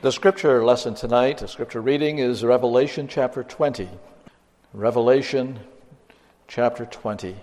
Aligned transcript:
The 0.00 0.12
scripture 0.12 0.64
lesson 0.64 0.94
tonight, 0.94 1.38
the 1.38 1.48
scripture 1.48 1.80
reading 1.80 2.20
is 2.20 2.44
Revelation 2.44 3.08
chapter 3.08 3.42
20. 3.42 3.88
Revelation 4.72 5.58
chapter 6.46 6.86
20. 6.86 7.34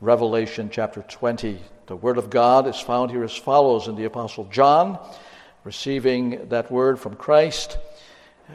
Revelation 0.00 0.70
chapter 0.72 1.02
20. 1.02 1.60
The 1.88 1.96
word 1.96 2.16
of 2.16 2.30
God 2.30 2.66
is 2.66 2.80
found 2.80 3.10
here 3.10 3.22
as 3.22 3.36
follows 3.36 3.86
in 3.86 3.96
the 3.96 4.06
Apostle 4.06 4.46
John, 4.46 4.98
receiving 5.62 6.48
that 6.48 6.72
word 6.72 6.98
from 6.98 7.16
Christ, 7.16 7.76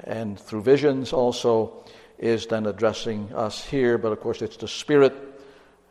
and 0.04 0.40
through 0.40 0.64
visions 0.64 1.14
also 1.14 1.86
is 2.18 2.48
then 2.48 2.66
addressing 2.66 3.32
us 3.36 3.64
here, 3.64 4.00
but 4.00 4.12
of 4.12 4.20
course 4.22 4.42
it's 4.42 4.58
the 4.58 4.68
Spirit 4.68 5.14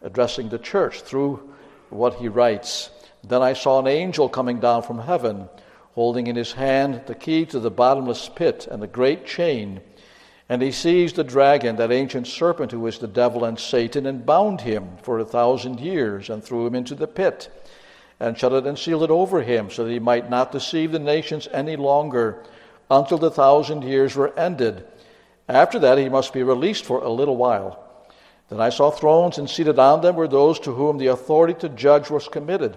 addressing 0.03 0.49
the 0.49 0.59
church 0.59 1.03
through 1.03 1.53
what 1.91 2.15
he 2.15 2.27
writes. 2.27 2.91
Then 3.23 3.43
I 3.43 3.53
saw 3.53 3.79
an 3.79 3.87
angel 3.87 4.29
coming 4.29 4.59
down 4.59 4.83
from 4.83 4.99
heaven 4.99 5.49
holding 5.95 6.27
in 6.27 6.37
his 6.37 6.53
hand 6.53 7.03
the 7.07 7.15
key 7.15 7.45
to 7.47 7.61
the 7.61 7.71
bottomless 7.71 8.29
pit 8.29 8.67
and 8.71 8.83
the 8.83 8.87
great 8.87 9.27
chain. 9.27 9.81
And 10.49 10.61
he 10.61 10.73
seized 10.73 11.17
the 11.17 11.25
dragon, 11.25 11.77
that 11.77 11.93
ancient 11.93 12.27
serpent 12.27 12.73
who 12.73 12.87
is 12.87 12.99
the 12.99 13.07
devil 13.07 13.45
and 13.45 13.59
Satan, 13.59 14.07
and 14.07 14.27
bound 14.27 14.63
him 14.63 14.97
for 15.03 15.19
a 15.19 15.25
thousand 15.25 15.81
years, 15.81 16.29
and 16.29 16.43
threw 16.43 16.67
him 16.67 16.75
into 16.75 16.95
the 16.95 17.07
pit, 17.07 17.49
and 18.21 18.37
shut 18.37 18.53
it 18.53 18.67
and 18.67 18.79
sealed 18.79 19.03
it 19.03 19.11
over 19.11 19.43
him, 19.43 19.71
so 19.71 19.85
that 19.85 19.91
he 19.91 19.99
might 19.99 20.29
not 20.29 20.53
deceive 20.53 20.93
the 20.93 20.99
nations 20.99 21.49
any 21.53 21.77
longer, 21.77 22.43
until 22.91 23.19
the 23.19 23.31
thousand 23.31 23.83
years 23.83 24.15
were 24.15 24.39
ended. 24.39 24.85
After 25.49 25.79
that, 25.79 25.99
he 25.99 26.09
must 26.09 26.33
be 26.33 26.43
released 26.43 26.85
for 26.85 27.03
a 27.03 27.09
little 27.09 27.37
while. 27.37 27.79
Then 28.49 28.61
I 28.61 28.69
saw 28.69 28.91
thrones, 28.91 29.39
and 29.39 29.49
seated 29.49 29.79
on 29.79 30.03
them 30.03 30.17
were 30.17 30.29
those 30.29 30.59
to 30.61 30.73
whom 30.73 30.99
the 30.99 31.07
authority 31.07 31.55
to 31.61 31.69
judge 31.71 32.11
was 32.11 32.29
committed. 32.29 32.77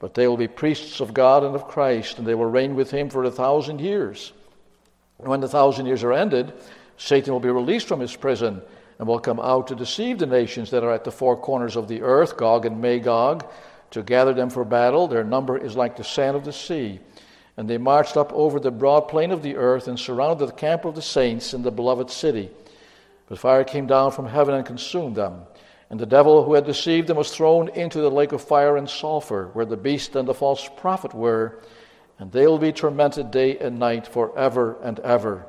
but 0.00 0.14
they 0.14 0.26
will 0.26 0.38
be 0.38 0.48
priests 0.48 0.98
of 1.00 1.14
God 1.14 1.44
and 1.44 1.54
of 1.54 1.68
Christ, 1.68 2.18
and 2.18 2.26
they 2.26 2.34
will 2.34 2.46
reign 2.46 2.74
with 2.74 2.90
him 2.90 3.08
for 3.08 3.22
a 3.22 3.30
thousand 3.30 3.80
years. 3.80 4.32
when 5.18 5.40
the 5.40 5.48
thousand 5.48 5.86
years 5.86 6.02
are 6.02 6.14
ended, 6.14 6.52
Satan 6.96 7.32
will 7.32 7.40
be 7.40 7.50
released 7.50 7.86
from 7.86 8.00
his 8.00 8.16
prison 8.16 8.62
and 8.98 9.06
will 9.06 9.18
come 9.18 9.38
out 9.38 9.68
to 9.68 9.74
deceive 9.74 10.18
the 10.18 10.26
nations 10.26 10.70
that 10.70 10.82
are 10.82 10.92
at 10.92 11.04
the 11.04 11.12
four 11.12 11.36
corners 11.36 11.76
of 11.76 11.86
the 11.86 12.02
earth, 12.02 12.36
Gog 12.36 12.64
and 12.64 12.80
Magog, 12.80 13.46
to 13.90 14.02
gather 14.02 14.32
them 14.32 14.50
for 14.50 14.64
battle. 14.64 15.06
Their 15.06 15.24
number 15.24 15.58
is 15.58 15.76
like 15.76 15.96
the 15.96 16.04
sand 16.04 16.36
of 16.36 16.44
the 16.44 16.52
sea. 16.52 17.00
And 17.56 17.68
they 17.68 17.78
marched 17.78 18.16
up 18.16 18.32
over 18.32 18.58
the 18.58 18.70
broad 18.70 19.02
plain 19.02 19.30
of 19.30 19.42
the 19.42 19.56
earth 19.56 19.88
and 19.88 19.98
surrounded 19.98 20.46
the 20.46 20.52
camp 20.52 20.84
of 20.86 20.94
the 20.94 21.02
saints 21.02 21.52
in 21.52 21.62
the 21.62 21.70
beloved 21.70 22.10
city. 22.10 22.50
But 23.28 23.38
fire 23.38 23.64
came 23.64 23.86
down 23.86 24.12
from 24.12 24.26
heaven 24.26 24.54
and 24.54 24.64
consumed 24.64 25.16
them. 25.16 25.42
And 25.90 25.98
the 25.98 26.06
devil 26.06 26.44
who 26.44 26.54
had 26.54 26.64
deceived 26.64 27.08
them 27.08 27.16
was 27.16 27.30
thrown 27.30 27.68
into 27.70 28.00
the 28.00 28.10
lake 28.10 28.30
of 28.30 28.40
fire 28.42 28.76
and 28.76 28.88
sulfur, 28.88 29.50
where 29.52 29.66
the 29.66 29.76
beast 29.76 30.14
and 30.14 30.26
the 30.26 30.34
false 30.34 30.68
prophet 30.76 31.12
were, 31.12 31.60
and 32.18 32.30
they 32.30 32.46
will 32.46 32.58
be 32.58 32.72
tormented 32.72 33.32
day 33.32 33.58
and 33.58 33.80
night 33.80 34.06
forever 34.06 34.78
and 34.82 35.00
ever. 35.00 35.46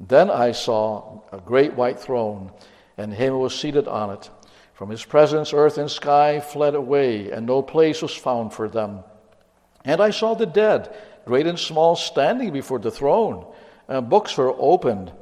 Then 0.00 0.28
I 0.28 0.52
saw 0.52 1.20
a 1.30 1.38
great 1.38 1.74
white 1.74 2.00
throne, 2.00 2.50
and 2.98 3.14
him 3.14 3.32
who 3.32 3.38
was 3.38 3.58
seated 3.58 3.86
on 3.86 4.10
it. 4.10 4.28
From 4.72 4.90
his 4.90 5.04
presence, 5.04 5.52
earth 5.52 5.78
and 5.78 5.88
sky 5.88 6.40
fled 6.40 6.74
away, 6.74 7.30
and 7.30 7.46
no 7.46 7.62
place 7.62 8.02
was 8.02 8.14
found 8.14 8.52
for 8.52 8.68
them. 8.68 9.04
And 9.84 10.00
I 10.00 10.10
saw 10.10 10.34
the 10.34 10.46
dead, 10.46 10.92
great 11.26 11.46
and 11.46 11.58
small, 11.58 11.94
standing 11.94 12.52
before 12.52 12.80
the 12.80 12.90
throne, 12.90 13.46
and 13.86 14.08
books 14.08 14.36
were 14.36 14.54
opened. 14.58 15.12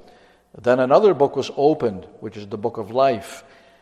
Then 0.59 0.81
another 0.81 1.13
book 1.13 1.37
was 1.37 1.51
opened, 1.55 2.07
which 2.21 2.39
is 2.39 2.47
the 2.47 2.57
book 2.57 2.79
of 2.79 2.91
life. 2.91 3.45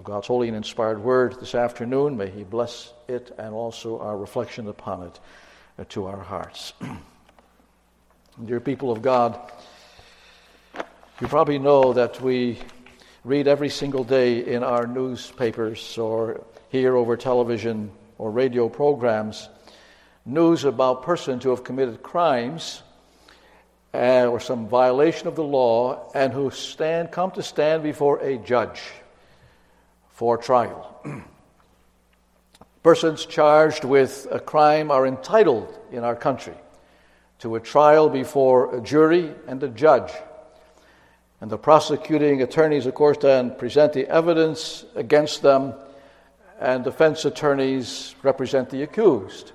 of 0.00 0.04
God's 0.04 0.28
holy 0.28 0.48
and 0.48 0.56
inspired 0.56 1.04
word 1.04 1.38
this 1.40 1.54
afternoon. 1.54 2.16
May 2.16 2.30
He 2.30 2.42
bless 2.42 2.90
it 3.06 3.34
and 3.36 3.52
also 3.52 4.00
our 4.00 4.16
reflection 4.16 4.66
upon 4.66 5.02
it 5.02 5.20
uh, 5.78 5.84
to 5.90 6.06
our 6.06 6.20
hearts. 6.20 6.72
Dear 8.46 8.60
people 8.60 8.90
of 8.90 9.02
God, 9.02 9.38
you 11.20 11.26
probably 11.26 11.58
know 11.58 11.92
that 11.92 12.18
we 12.22 12.58
read 13.24 13.46
every 13.46 13.68
single 13.68 14.02
day 14.02 14.46
in 14.46 14.62
our 14.62 14.86
newspapers 14.86 15.98
or 15.98 16.46
hear 16.70 16.96
over 16.96 17.14
television 17.18 17.90
or 18.16 18.30
radio 18.30 18.70
programs 18.70 19.50
news 20.24 20.64
about 20.64 21.02
persons 21.02 21.44
who 21.44 21.50
have 21.50 21.62
committed 21.62 22.02
crimes 22.02 22.82
uh, 23.92 24.24
or 24.24 24.40
some 24.40 24.66
violation 24.66 25.28
of 25.28 25.36
the 25.36 25.44
law 25.44 26.10
and 26.14 26.32
who 26.32 26.50
stand 26.50 27.10
come 27.10 27.30
to 27.32 27.42
stand 27.42 27.82
before 27.82 28.18
a 28.20 28.38
judge 28.38 28.80
for 30.20 30.36
trial. 30.36 31.02
Persons 32.82 33.24
charged 33.24 33.84
with 33.84 34.26
a 34.30 34.38
crime 34.38 34.90
are 34.90 35.06
entitled 35.06 35.74
in 35.90 36.04
our 36.04 36.14
country 36.14 36.52
to 37.38 37.56
a 37.56 37.60
trial 37.60 38.10
before 38.10 38.76
a 38.76 38.82
jury 38.82 39.32
and 39.48 39.62
a 39.62 39.68
judge. 39.68 40.12
And 41.40 41.50
the 41.50 41.56
prosecuting 41.56 42.42
attorneys, 42.42 42.84
of 42.84 42.92
course, 42.92 43.16
then 43.16 43.54
present 43.54 43.94
the 43.94 44.06
evidence 44.08 44.84
against 44.94 45.40
them, 45.40 45.72
and 46.60 46.84
defense 46.84 47.24
attorneys 47.24 48.14
represent 48.22 48.68
the 48.68 48.82
accused 48.82 49.52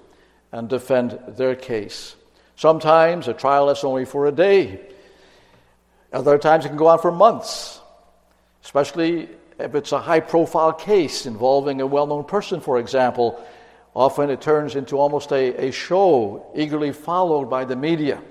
and 0.52 0.68
defend 0.68 1.20
their 1.38 1.53
case. 1.53 2.16
Sometimes 2.56 3.28
a 3.28 3.36
trial 3.36 3.66
lasts 3.66 3.84
only 3.84 4.06
for 4.06 4.26
a 4.26 4.32
day, 4.32 4.80
other 6.12 6.40
times 6.40 6.66
it 6.66 6.70
can 6.70 6.78
go 6.78 6.88
on 6.88 6.97
for 6.97 7.12
months, 7.12 7.80
especially 8.64 9.30
if 9.59 9.75
it's 9.75 9.91
a 9.91 9.99
high 9.99 10.19
profile 10.19 10.73
case 10.73 11.25
involving 11.25 11.81
a 11.81 11.88
well 11.88 12.07
known 12.07 12.23
person, 12.23 12.59
for 12.59 12.79
example, 12.79 13.43
often 13.95 14.29
it 14.29 14.41
turns 14.41 14.75
into 14.75 14.97
almost 14.97 15.31
a, 15.31 15.67
a 15.67 15.71
show 15.71 16.51
eagerly 16.55 16.91
followed 16.91 17.49
by 17.49 17.66
the 17.66 17.75
media 17.75 18.21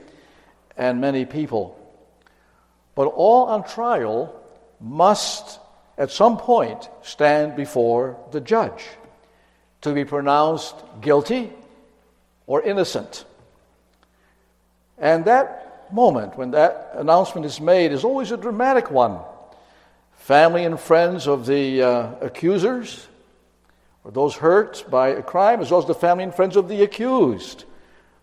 and 0.77 1.01
many 1.01 1.25
people. 1.25 1.79
But 2.95 3.07
all 3.07 3.47
on 3.47 3.65
trial 3.65 4.41
must, 4.81 5.59
at 5.97 6.11
some 6.11 6.37
point, 6.37 6.89
stand 7.03 7.57
before 7.57 8.19
the 8.31 8.41
judge 8.41 8.85
to 9.81 9.93
be 9.93 10.05
pronounced 10.05 10.75
guilty 11.01 11.53
or 12.47 12.63
innocent. 12.63 13.25
And 14.99 15.25
that 15.25 15.93
moment 15.93 16.37
when 16.37 16.53
that 16.53 16.91
announcement 16.95 17.47
is 17.47 17.61
made 17.61 17.93
is 17.93 18.05
always 18.05 18.31
a 18.31 18.37
dramatic 18.37 18.91
one 18.91 19.21
family 20.25 20.65
and 20.65 20.81
friends 20.81 21.29
of 21.29 21.45
the 21.45 21.83
uh, 21.83 22.15
accusers, 22.23 23.09
or 24.05 24.11
those 24.11 24.35
hurt 24.35 24.83
by 24.91 25.09
a 25.09 25.23
crime, 25.23 25.61
as 25.61 25.71
well 25.71 25.79
as 25.79 25.87
the 25.87 25.95
family 25.95 26.25
and 26.25 26.35
friends 26.35 26.57
of 26.57 26.67
the 26.67 26.83
accused, 26.83 27.67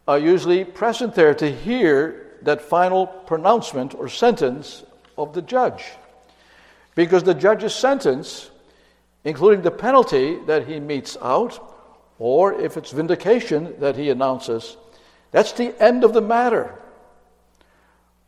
are 0.08 0.18
usually 0.18 0.66
present 0.66 1.14
there 1.14 1.36
to 1.36 1.52
hear 1.52 2.40
that 2.42 2.60
final 2.60 3.06
pronouncement 3.06 3.94
or 3.94 4.10
sentence 4.10 4.84
of 5.16 5.32
the 5.34 5.44
judge. 5.44 5.92
Because 6.96 7.22
the 7.22 7.36
judge's 7.36 7.76
sentence, 7.76 8.50
including 9.24 9.62
the 9.62 9.70
penalty 9.70 10.40
that 10.48 10.68
he 10.68 10.80
metes 10.80 11.18
out, 11.22 11.60
or 12.18 12.60
if 12.60 12.78
it's 12.78 12.90
vindication 12.90 13.80
that 13.80 13.96
he 13.96 14.10
announces, 14.10 14.76
that's 15.30 15.52
the 15.52 15.80
end 15.80 16.04
of 16.04 16.14
the 16.14 16.22
matter 16.22 16.80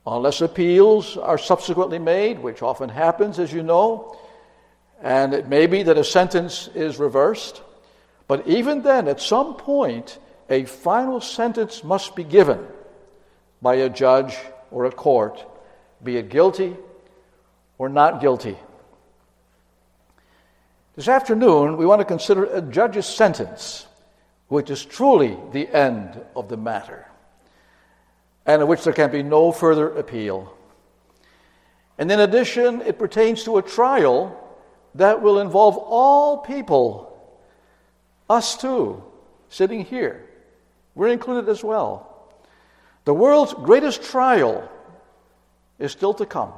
unless 0.05 0.41
appeals 0.41 1.17
are 1.17 1.37
subsequently 1.37 1.99
made, 1.99 2.39
which 2.39 2.61
often 2.61 2.89
happens, 2.89 3.39
as 3.39 3.53
you 3.53 3.63
know, 3.63 4.17
and 5.01 5.33
it 5.33 5.47
may 5.47 5.67
be 5.67 5.83
that 5.83 5.97
a 5.97 6.03
sentence 6.03 6.69
is 6.75 6.97
reversed. 6.97 7.61
But 8.27 8.47
even 8.47 8.81
then, 8.81 9.07
at 9.07 9.21
some 9.21 9.55
point, 9.55 10.17
a 10.49 10.65
final 10.65 11.21
sentence 11.21 11.83
must 11.83 12.15
be 12.15 12.23
given 12.23 12.65
by 13.61 13.75
a 13.75 13.89
judge 13.89 14.37
or 14.71 14.85
a 14.85 14.91
court, 14.91 15.45
be 16.03 16.17
it 16.17 16.29
guilty 16.29 16.75
or 17.77 17.89
not 17.89 18.21
guilty. 18.21 18.57
This 20.95 21.07
afternoon, 21.07 21.77
we 21.77 21.85
want 21.85 22.01
to 22.01 22.05
consider 22.05 22.45
a 22.45 22.61
judge's 22.61 23.05
sentence, 23.05 23.87
which 24.47 24.69
is 24.69 24.85
truly 24.85 25.37
the 25.51 25.67
end 25.67 26.21
of 26.35 26.49
the 26.49 26.57
matter, 26.57 27.07
and 28.45 28.61
in 28.61 28.67
which 28.67 28.83
there 28.83 28.93
can 28.93 29.11
be 29.11 29.23
no 29.23 29.51
further 29.51 29.89
appeal. 29.97 30.55
And 31.97 32.11
in 32.11 32.19
addition, 32.19 32.81
it 32.81 32.99
pertains 32.99 33.43
to 33.43 33.57
a 33.57 33.61
trial 33.61 34.39
that 34.95 35.21
will 35.21 35.39
involve 35.39 35.77
all 35.77 36.39
people, 36.39 37.09
us 38.29 38.57
too, 38.57 39.03
sitting 39.49 39.85
here. 39.85 40.27
We're 40.95 41.09
included 41.09 41.49
as 41.49 41.63
well. 41.63 42.31
The 43.05 43.13
world's 43.13 43.53
greatest 43.53 44.03
trial 44.03 44.69
is 45.79 45.91
still 45.91 46.13
to 46.15 46.25
come, 46.25 46.53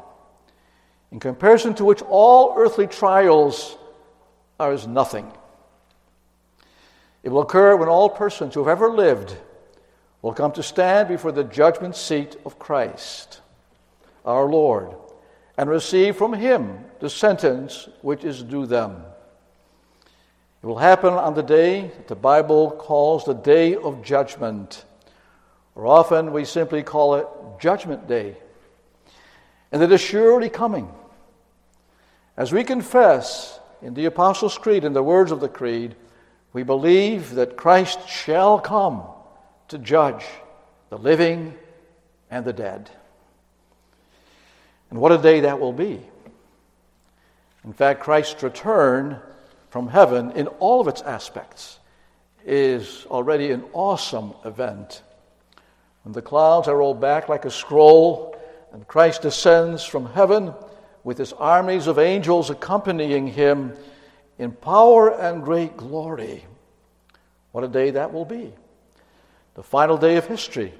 in 1.11 1.19
comparison 1.19 1.73
to 1.75 1.85
which 1.85 2.01
all 2.03 2.53
earthly 2.57 2.87
trials 2.87 3.77
are 4.59 4.71
as 4.71 4.87
nothing. 4.87 5.31
It 7.23 7.29
will 7.29 7.41
occur 7.41 7.75
when 7.75 7.89
all 7.89 8.09
persons 8.09 8.53
who 8.53 8.61
have 8.61 8.69
ever 8.69 8.89
lived 8.91 9.35
will 10.25 10.33
come 10.33 10.51
to 10.51 10.63
stand 10.63 11.07
before 11.07 11.31
the 11.31 11.43
judgment 11.43 11.95
seat 11.95 12.35
of 12.47 12.57
Christ, 12.57 13.41
our 14.25 14.45
Lord, 14.45 14.95
and 15.55 15.69
receive 15.69 16.15
from 16.15 16.33
Him 16.33 16.83
the 16.99 17.11
sentence 17.11 17.87
which 18.01 18.23
is 18.23 18.41
due 18.41 18.65
them. 18.65 19.03
It 20.63 20.65
will 20.65 20.79
happen 20.79 21.13
on 21.13 21.35
the 21.35 21.43
day 21.43 21.91
that 21.95 22.07
the 22.07 22.15
Bible 22.15 22.71
calls 22.71 23.23
the 23.23 23.35
day 23.35 23.75
of 23.75 24.03
judgment, 24.03 24.83
or 25.75 25.85
often 25.85 26.33
we 26.33 26.43
simply 26.43 26.81
call 26.81 27.13
it 27.17 27.27
Judgment 27.59 28.07
Day. 28.07 28.35
And 29.71 29.83
it 29.83 29.91
is 29.91 30.01
surely 30.01 30.49
coming. 30.49 30.89
As 32.35 32.51
we 32.51 32.63
confess 32.63 33.59
in 33.79 33.93
the 33.93 34.05
Apostles' 34.05 34.57
Creed, 34.57 34.85
in 34.85 34.93
the 34.93 35.03
words 35.03 35.31
of 35.31 35.39
the 35.39 35.49
Creed, 35.49 35.95
we 36.51 36.63
believe 36.63 37.35
that 37.35 37.57
Christ 37.57 38.09
shall 38.09 38.59
come 38.59 39.03
to 39.69 39.77
judge 39.77 40.25
the 40.89 40.97
living 40.97 41.53
and 42.29 42.45
the 42.45 42.53
dead. 42.53 42.89
And 44.89 44.99
what 44.99 45.11
a 45.11 45.17
day 45.17 45.41
that 45.41 45.59
will 45.59 45.73
be. 45.73 46.01
In 47.63 47.73
fact, 47.73 48.01
Christ's 48.01 48.43
return 48.43 49.19
from 49.69 49.87
heaven 49.87 50.31
in 50.31 50.47
all 50.47 50.79
of 50.79 50.87
its 50.87 51.01
aspects 51.01 51.79
is 52.45 53.05
already 53.09 53.51
an 53.51 53.63
awesome 53.73 54.33
event. 54.45 55.01
When 56.03 56.13
the 56.13 56.21
clouds 56.21 56.67
are 56.67 56.77
rolled 56.77 57.01
back 57.01 57.27
like 57.27 57.45
a 57.45 57.51
scroll 57.51 58.39
and 58.71 58.87
Christ 58.87 59.23
descends 59.23 59.83
from 59.83 60.05
heaven 60.05 60.53
with 61.03 61.17
his 61.17 61.33
armies 61.33 61.87
of 61.87 61.97
angels 61.97 62.49
accompanying 62.49 63.27
him 63.27 63.73
in 64.37 64.51
power 64.51 65.09
and 65.19 65.43
great 65.43 65.75
glory. 65.77 66.45
What 67.51 67.63
a 67.63 67.67
day 67.67 67.91
that 67.91 68.13
will 68.13 68.25
be! 68.25 68.53
The 69.55 69.63
final 69.63 69.97
day 69.97 70.17
of 70.17 70.27
history. 70.27 70.73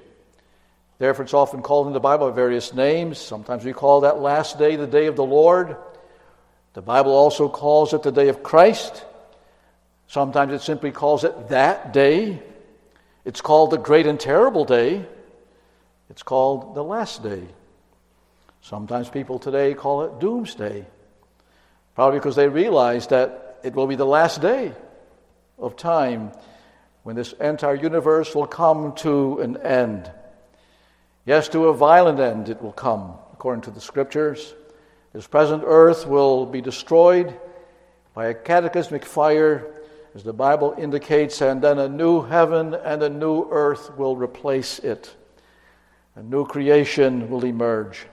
Therefore, 0.98 1.24
it's 1.24 1.34
often 1.34 1.62
called 1.62 1.88
in 1.88 1.92
the 1.92 2.00
Bible 2.00 2.30
by 2.30 2.36
various 2.36 2.72
names. 2.72 3.18
Sometimes 3.18 3.64
we 3.64 3.72
call 3.72 4.02
that 4.02 4.20
last 4.20 4.58
day 4.58 4.76
the 4.76 4.86
day 4.86 5.06
of 5.06 5.16
the 5.16 5.24
Lord. 5.24 5.76
The 6.74 6.82
Bible 6.82 7.12
also 7.12 7.48
calls 7.48 7.92
it 7.92 8.02
the 8.02 8.12
day 8.12 8.28
of 8.28 8.42
Christ. 8.42 9.04
Sometimes 10.06 10.52
it 10.52 10.62
simply 10.62 10.92
calls 10.92 11.24
it 11.24 11.48
that 11.48 11.92
day. 11.92 12.40
It's 13.24 13.40
called 13.40 13.70
the 13.70 13.78
great 13.78 14.06
and 14.06 14.20
terrible 14.20 14.64
day. 14.64 15.04
It's 16.08 16.22
called 16.22 16.74
the 16.74 16.84
last 16.84 17.22
day. 17.22 17.42
Sometimes 18.60 19.08
people 19.08 19.38
today 19.38 19.74
call 19.74 20.02
it 20.02 20.18
doomsday, 20.18 20.86
probably 21.94 22.18
because 22.18 22.36
they 22.36 22.48
realize 22.48 23.06
that 23.08 23.58
it 23.64 23.74
will 23.74 23.86
be 23.86 23.96
the 23.96 24.06
last 24.06 24.40
day 24.40 24.72
of 25.58 25.76
time 25.76 26.32
when 27.06 27.14
this 27.14 27.34
entire 27.34 27.76
universe 27.76 28.34
will 28.34 28.48
come 28.48 28.92
to 28.92 29.38
an 29.38 29.56
end. 29.58 30.10
Yes, 31.24 31.48
to 31.50 31.66
a 31.66 31.72
violent 31.72 32.18
end 32.18 32.48
it 32.48 32.60
will 32.60 32.72
come, 32.72 33.14
according 33.32 33.62
to 33.62 33.70
the 33.70 33.80
scriptures. 33.80 34.54
This 35.12 35.28
present 35.28 35.62
earth 35.64 36.04
will 36.04 36.46
be 36.46 36.60
destroyed 36.60 37.38
by 38.12 38.26
a 38.26 38.34
cataclysmic 38.34 39.04
fire, 39.04 39.72
as 40.16 40.24
the 40.24 40.32
Bible 40.32 40.74
indicates, 40.76 41.40
and 41.42 41.62
then 41.62 41.78
a 41.78 41.88
new 41.88 42.22
heaven 42.22 42.74
and 42.74 43.00
a 43.04 43.08
new 43.08 43.46
earth 43.52 43.96
will 43.96 44.16
replace 44.16 44.80
it. 44.80 45.14
A 46.16 46.22
new 46.24 46.44
creation 46.44 47.30
will 47.30 47.44
emerge. 47.44 48.04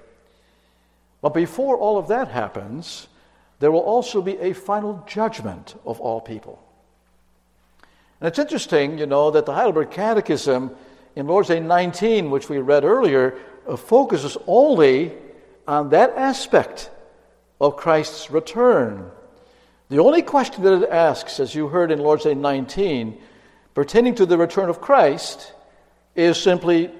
But 1.20 1.34
before 1.34 1.80
all 1.80 1.98
of 1.98 2.10
that 2.10 2.28
happens, 2.28 3.08
there 3.58 3.72
will 3.72 3.80
also 3.80 4.22
be 4.22 4.38
a 4.38 4.54
final 4.54 5.04
judgment 5.08 5.74
of 5.84 6.00
all 6.00 6.22
people. 6.22 6.63
And 8.20 8.28
it's 8.28 8.40
interesting, 8.40 8.98
you 8.98 9.06
know, 9.06 9.32
that 9.32 9.46
the 9.46 9.54
Heidelberg 9.54 9.92
Catechism 9.92 10.76
in 11.16 11.28
Lord's 11.28 11.50
Day 11.50 11.60
19, 11.60 12.32
which 12.32 12.50
we 12.50 12.58
read 12.58 12.84
earlier, 12.84 13.38
uh, 13.68 13.76
focuses 13.76 14.38
only 14.48 15.14
on 15.68 15.90
that 15.90 16.12
aspect 16.16 16.90
of 17.62 17.78
Christ's 17.78 18.32
return. 18.32 19.10
The 19.90 20.00
only 20.00 20.22
question 20.22 20.64
that 20.64 20.84
it 20.84 20.90
asks, 20.90 21.40
as 21.40 21.54
you 21.54 21.68
heard 21.68 21.92
in 21.92 22.00
Lord's 22.00 22.24
Day 22.24 22.34
19, 22.34 23.20
pertaining 23.74 24.16
to 24.16 24.26
the 24.26 24.38
return 24.38 24.70
of 24.70 24.82
Christ, 24.82 25.54
is 26.16 26.42
simply 26.42 26.92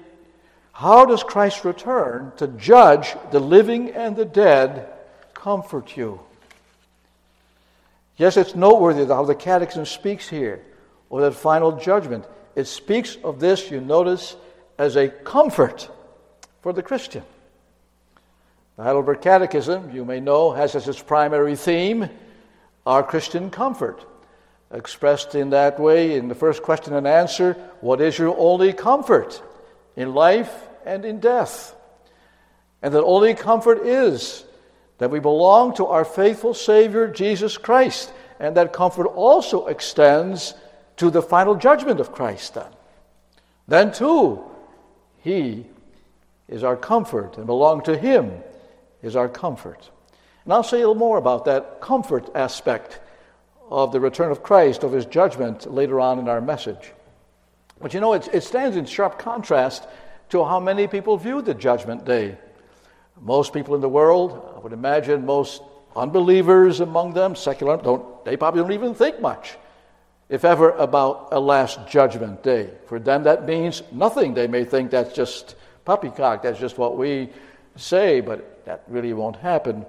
how 0.72 1.04
does 1.04 1.22
Christ 1.22 1.64
return 1.64 2.32
to 2.36 2.48
judge 2.48 3.14
the 3.30 3.40
living 3.40 3.90
and 3.90 4.16
the 4.16 4.24
dead 4.24 4.88
comfort 5.32 5.96
you? 5.96 6.20
Yes, 8.16 8.36
it's 8.36 8.54
noteworthy 8.54 9.04
how 9.06 9.24
the 9.24 9.34
Catechism 9.34 9.86
speaks 9.86 10.28
here 10.28 10.64
of 11.10 11.20
that 11.20 11.34
final 11.34 11.72
judgment 11.72 12.24
it 12.54 12.66
speaks 12.66 13.16
of 13.24 13.40
this, 13.40 13.70
you 13.70 13.80
notice, 13.80 14.36
as 14.78 14.96
a 14.96 15.08
comfort 15.08 15.88
for 16.62 16.72
the 16.72 16.82
Christian. 16.82 17.22
The 18.76 18.84
Heidelberg 18.84 19.20
Catechism, 19.20 19.94
you 19.94 20.04
may 20.04 20.20
know, 20.20 20.52
has 20.52 20.74
as 20.74 20.88
its 20.88 21.02
primary 21.02 21.56
theme 21.56 22.08
our 22.86 23.02
Christian 23.02 23.50
comfort. 23.50 24.04
Expressed 24.72 25.34
in 25.34 25.50
that 25.50 25.78
way 25.78 26.16
in 26.16 26.28
the 26.28 26.34
first 26.34 26.62
question 26.62 26.94
and 26.94 27.06
answer 27.06 27.54
what 27.80 28.00
is 28.00 28.18
your 28.18 28.36
only 28.36 28.72
comfort 28.72 29.40
in 29.94 30.14
life 30.14 30.52
and 30.84 31.04
in 31.04 31.20
death? 31.20 31.74
And 32.82 32.92
that 32.94 33.02
only 33.02 33.34
comfort 33.34 33.86
is 33.86 34.44
that 34.98 35.10
we 35.10 35.20
belong 35.20 35.74
to 35.76 35.86
our 35.86 36.04
faithful 36.04 36.54
Savior, 36.54 37.08
Jesus 37.08 37.56
Christ. 37.56 38.12
And 38.40 38.56
that 38.56 38.72
comfort 38.72 39.06
also 39.06 39.66
extends 39.66 40.54
to 40.96 41.10
the 41.10 41.22
final 41.22 41.54
judgment 41.54 42.00
of 42.00 42.12
Christ 42.12 42.54
then. 42.54 42.70
Then 43.66 43.92
too, 43.92 44.44
He 45.22 45.66
is 46.48 46.62
our 46.62 46.76
comfort 46.76 47.36
and 47.36 47.46
belong 47.46 47.82
to 47.84 47.96
Him 47.96 48.32
is 49.02 49.16
our 49.16 49.28
comfort. 49.28 49.90
And 50.44 50.52
I'll 50.52 50.62
say 50.62 50.78
a 50.78 50.80
little 50.80 50.94
more 50.94 51.18
about 51.18 51.46
that 51.46 51.80
comfort 51.80 52.30
aspect 52.34 53.00
of 53.70 53.92
the 53.92 54.00
return 54.00 54.30
of 54.30 54.42
Christ, 54.42 54.82
of 54.82 54.92
His 54.92 55.06
judgment, 55.06 55.72
later 55.72 56.00
on 56.00 56.18
in 56.18 56.28
our 56.28 56.40
message. 56.40 56.92
But 57.80 57.94
you 57.94 58.00
know, 58.00 58.12
it, 58.12 58.28
it 58.32 58.42
stands 58.42 58.76
in 58.76 58.84
sharp 58.84 59.18
contrast 59.18 59.86
to 60.30 60.44
how 60.44 60.60
many 60.60 60.86
people 60.86 61.16
view 61.16 61.42
the 61.42 61.54
judgment 61.54 62.04
day. 62.04 62.38
Most 63.20 63.52
people 63.52 63.74
in 63.74 63.80
the 63.80 63.88
world, 63.88 64.54
I 64.56 64.58
would 64.60 64.72
imagine 64.72 65.24
most 65.24 65.62
unbelievers 65.96 66.80
among 66.80 67.14
them, 67.14 67.36
secular, 67.36 67.76
don't, 67.76 68.24
they 68.24 68.36
probably 68.36 68.62
don't 68.62 68.72
even 68.72 68.94
think 68.94 69.20
much 69.20 69.56
if 70.28 70.44
ever, 70.44 70.70
about 70.70 71.28
a 71.32 71.40
last 71.40 71.86
judgment 71.88 72.42
day. 72.42 72.70
For 72.86 72.98
them, 72.98 73.24
that 73.24 73.44
means 73.44 73.82
nothing. 73.92 74.34
They 74.34 74.46
may 74.46 74.64
think 74.64 74.90
that's 74.90 75.14
just 75.14 75.56
poppycock, 75.84 76.42
that's 76.42 76.58
just 76.58 76.78
what 76.78 76.96
we 76.96 77.30
say, 77.76 78.20
but 78.20 78.64
that 78.64 78.82
really 78.88 79.12
won't 79.12 79.36
happen. 79.36 79.84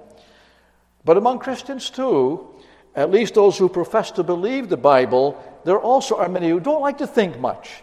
But 1.04 1.16
among 1.16 1.38
Christians, 1.38 1.88
too, 1.88 2.48
at 2.94 3.10
least 3.10 3.34
those 3.34 3.56
who 3.56 3.68
profess 3.68 4.10
to 4.12 4.22
believe 4.22 4.68
the 4.68 4.76
Bible, 4.76 5.42
there 5.64 5.78
also 5.78 6.16
are 6.16 6.28
many 6.28 6.50
who 6.50 6.60
don't 6.60 6.80
like 6.80 6.98
to 6.98 7.06
think 7.06 7.38
much. 7.38 7.82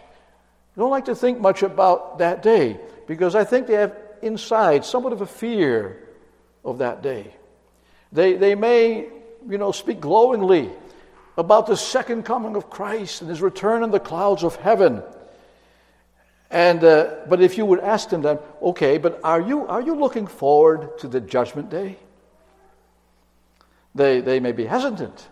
Don't 0.76 0.90
like 0.90 1.06
to 1.06 1.14
think 1.14 1.40
much 1.40 1.62
about 1.62 2.18
that 2.18 2.42
day 2.42 2.78
because 3.06 3.34
I 3.34 3.44
think 3.44 3.66
they 3.66 3.74
have 3.74 3.96
inside 4.22 4.84
somewhat 4.84 5.12
of 5.12 5.20
a 5.20 5.26
fear 5.26 6.08
of 6.64 6.78
that 6.78 7.02
day. 7.02 7.34
They, 8.12 8.34
they 8.34 8.54
may, 8.54 9.08
you 9.48 9.58
know, 9.58 9.72
speak 9.72 10.00
glowingly 10.00 10.70
about 11.36 11.66
the 11.66 11.76
second 11.76 12.24
coming 12.24 12.56
of 12.56 12.70
Christ 12.70 13.20
and 13.20 13.30
his 13.30 13.42
return 13.42 13.82
in 13.82 13.90
the 13.90 14.00
clouds 14.00 14.44
of 14.44 14.56
heaven. 14.56 15.02
And, 16.50 16.84
uh, 16.84 17.16
but 17.28 17.40
if 17.40 17.58
you 17.58 17.66
would 17.66 17.80
ask 17.80 18.08
them 18.10 18.22
then, 18.22 18.38
okay, 18.62 18.98
but 18.98 19.20
are 19.24 19.40
you, 19.40 19.66
are 19.66 19.80
you 19.80 19.94
looking 19.94 20.26
forward 20.26 20.98
to 20.98 21.08
the 21.08 21.20
judgment 21.20 21.70
day? 21.70 21.96
They, 23.94 24.20
they 24.20 24.40
may 24.40 24.52
be 24.52 24.64
hesitant. 24.64 25.28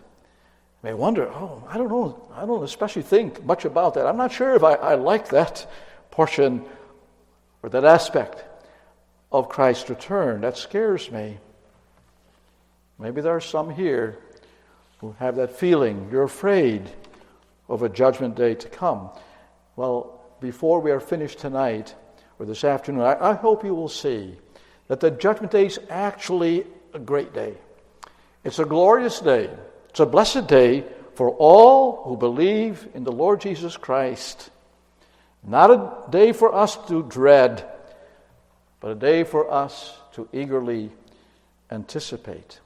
May 0.81 0.93
wonder, 0.93 1.29
oh, 1.29 1.63
I 1.69 1.77
don't 1.77 1.89
know, 1.89 2.21
I 2.35 2.45
don't 2.45 2.63
especially 2.63 3.03
think 3.03 3.43
much 3.45 3.63
about 3.63 3.93
that. 3.93 4.05
I'm 4.05 4.17
not 4.17 4.33
sure 4.33 4.55
if 4.55 4.63
I, 4.63 4.73
I 4.73 4.95
like 4.95 5.29
that 5.29 5.65
portion 6.11 6.65
or 7.61 7.69
that 7.69 7.85
aspect. 7.85 8.43
of 9.33 9.49
Christ's 9.49 9.89
return. 9.89 10.41
That 10.41 10.57
scares 10.57 11.11
me. 11.11 11.39
Maybe 12.99 13.19
there 13.19 13.35
are 13.35 13.41
some 13.41 13.71
here 13.71 14.19
who 15.03 15.13
have 15.19 15.35
that 15.35 15.51
feeling. 15.51 16.07
You're 16.09 16.23
afraid 16.23 16.89
of 17.67 17.83
a 17.83 17.89
judgment 17.89 18.37
day 18.37 18.55
to 18.55 18.69
come. 18.69 19.09
Well, 19.75 20.21
before 20.39 20.79
we 20.79 20.91
are 20.91 21.01
finished 21.01 21.39
tonight 21.39 21.93
or 22.39 22.45
this 22.45 22.63
afternoon, 22.63 23.01
I, 23.01 23.31
I 23.31 23.33
hope 23.33 23.65
you 23.65 23.75
will 23.75 23.89
see 23.89 24.37
that 24.87 25.01
the 25.01 25.11
judgment 25.11 25.51
day 25.51 25.65
is 25.65 25.77
actually 25.89 26.65
a 26.93 26.99
great 26.99 27.33
day. 27.33 27.53
It's 28.45 28.59
a 28.59 28.65
glorious 28.65 29.19
day. 29.19 29.49
It's 29.89 29.99
a 29.99 30.05
blessed 30.05 30.47
day 30.47 30.85
for 31.15 31.31
all 31.31 32.03
who 32.05 32.15
believe 32.15 32.87
in 32.93 33.03
the 33.03 33.11
Lord 33.11 33.41
Jesus 33.41 33.75
Christ. 33.75 34.51
Not 35.45 35.69
a 35.69 36.09
day 36.11 36.31
for 36.31 36.55
us 36.55 36.77
to 36.87 37.03
dread, 37.03 37.69
but 38.79 38.91
a 38.91 38.95
day 38.95 39.25
for 39.25 39.51
us 39.51 39.97
to 40.13 40.29
eagerly 40.31 40.91
anticipate. 41.69 42.61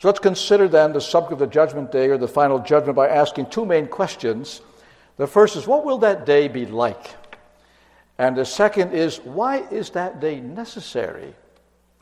So 0.00 0.08
let's 0.08 0.18
consider 0.18 0.66
then 0.66 0.94
the 0.94 1.00
subject 1.00 1.34
of 1.34 1.38
the 1.40 1.46
judgment 1.46 1.92
day 1.92 2.08
or 2.08 2.16
the 2.16 2.26
final 2.26 2.58
judgment 2.58 2.96
by 2.96 3.08
asking 3.08 3.46
two 3.46 3.66
main 3.66 3.86
questions. 3.86 4.62
The 5.18 5.26
first 5.26 5.56
is, 5.56 5.66
what 5.66 5.84
will 5.84 5.98
that 5.98 6.24
day 6.24 6.48
be 6.48 6.64
like? 6.64 7.16
And 8.16 8.34
the 8.34 8.46
second 8.46 8.94
is, 8.94 9.18
why 9.18 9.58
is 9.70 9.90
that 9.90 10.18
day 10.18 10.40
necessary? 10.40 11.34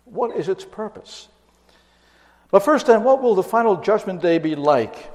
What 0.05 0.37
is 0.37 0.49
its 0.49 0.65
purpose? 0.65 1.27
But 2.53 2.61
first, 2.61 2.87
then, 2.87 3.03
what 3.03 3.21
will 3.21 3.35
the 3.35 3.43
final 3.43 3.77
judgment 3.77 4.23
day 4.23 4.39
be 4.39 4.55
like? 4.55 5.11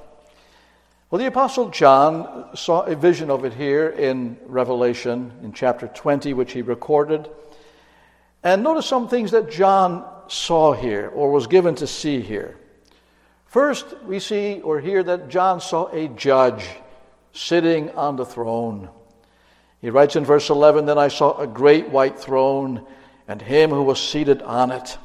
Well, 1.09 1.19
the 1.19 1.27
Apostle 1.27 1.69
John 1.69 2.49
saw 2.53 2.81
a 2.81 2.95
vision 2.97 3.29
of 3.29 3.45
it 3.45 3.53
here 3.53 3.87
in 3.87 4.37
Revelation 4.45 5.31
in 5.41 5.53
chapter 5.53 5.87
20, 5.87 6.33
which 6.33 6.51
he 6.51 6.61
recorded. 6.61 7.29
And 8.43 8.61
notice 8.61 8.85
some 8.85 9.07
things 9.07 9.31
that 9.31 9.49
John 9.49 10.05
saw 10.27 10.73
here 10.73 11.09
or 11.15 11.31
was 11.31 11.47
given 11.47 11.75
to 11.75 11.87
see 11.87 12.19
here. 12.19 12.57
First, 13.53 13.85
we 14.07 14.17
see 14.17 14.61
or 14.61 14.79
hear 14.79 15.03
that 15.03 15.29
John 15.29 15.61
saw 15.61 15.85
a 15.89 16.07
judge 16.07 16.67
sitting 17.33 17.91
on 17.91 18.15
the 18.15 18.25
throne. 18.25 18.89
He 19.79 19.91
writes 19.91 20.15
in 20.15 20.25
verse 20.25 20.49
11 20.49 20.87
Then 20.87 20.97
I 20.97 21.09
saw 21.09 21.37
a 21.37 21.45
great 21.45 21.89
white 21.89 22.19
throne 22.19 22.83
and 23.27 23.39
him 23.39 23.69
who 23.69 23.83
was 23.83 24.01
seated 24.01 24.41
on 24.41 24.71
it. 24.71 24.97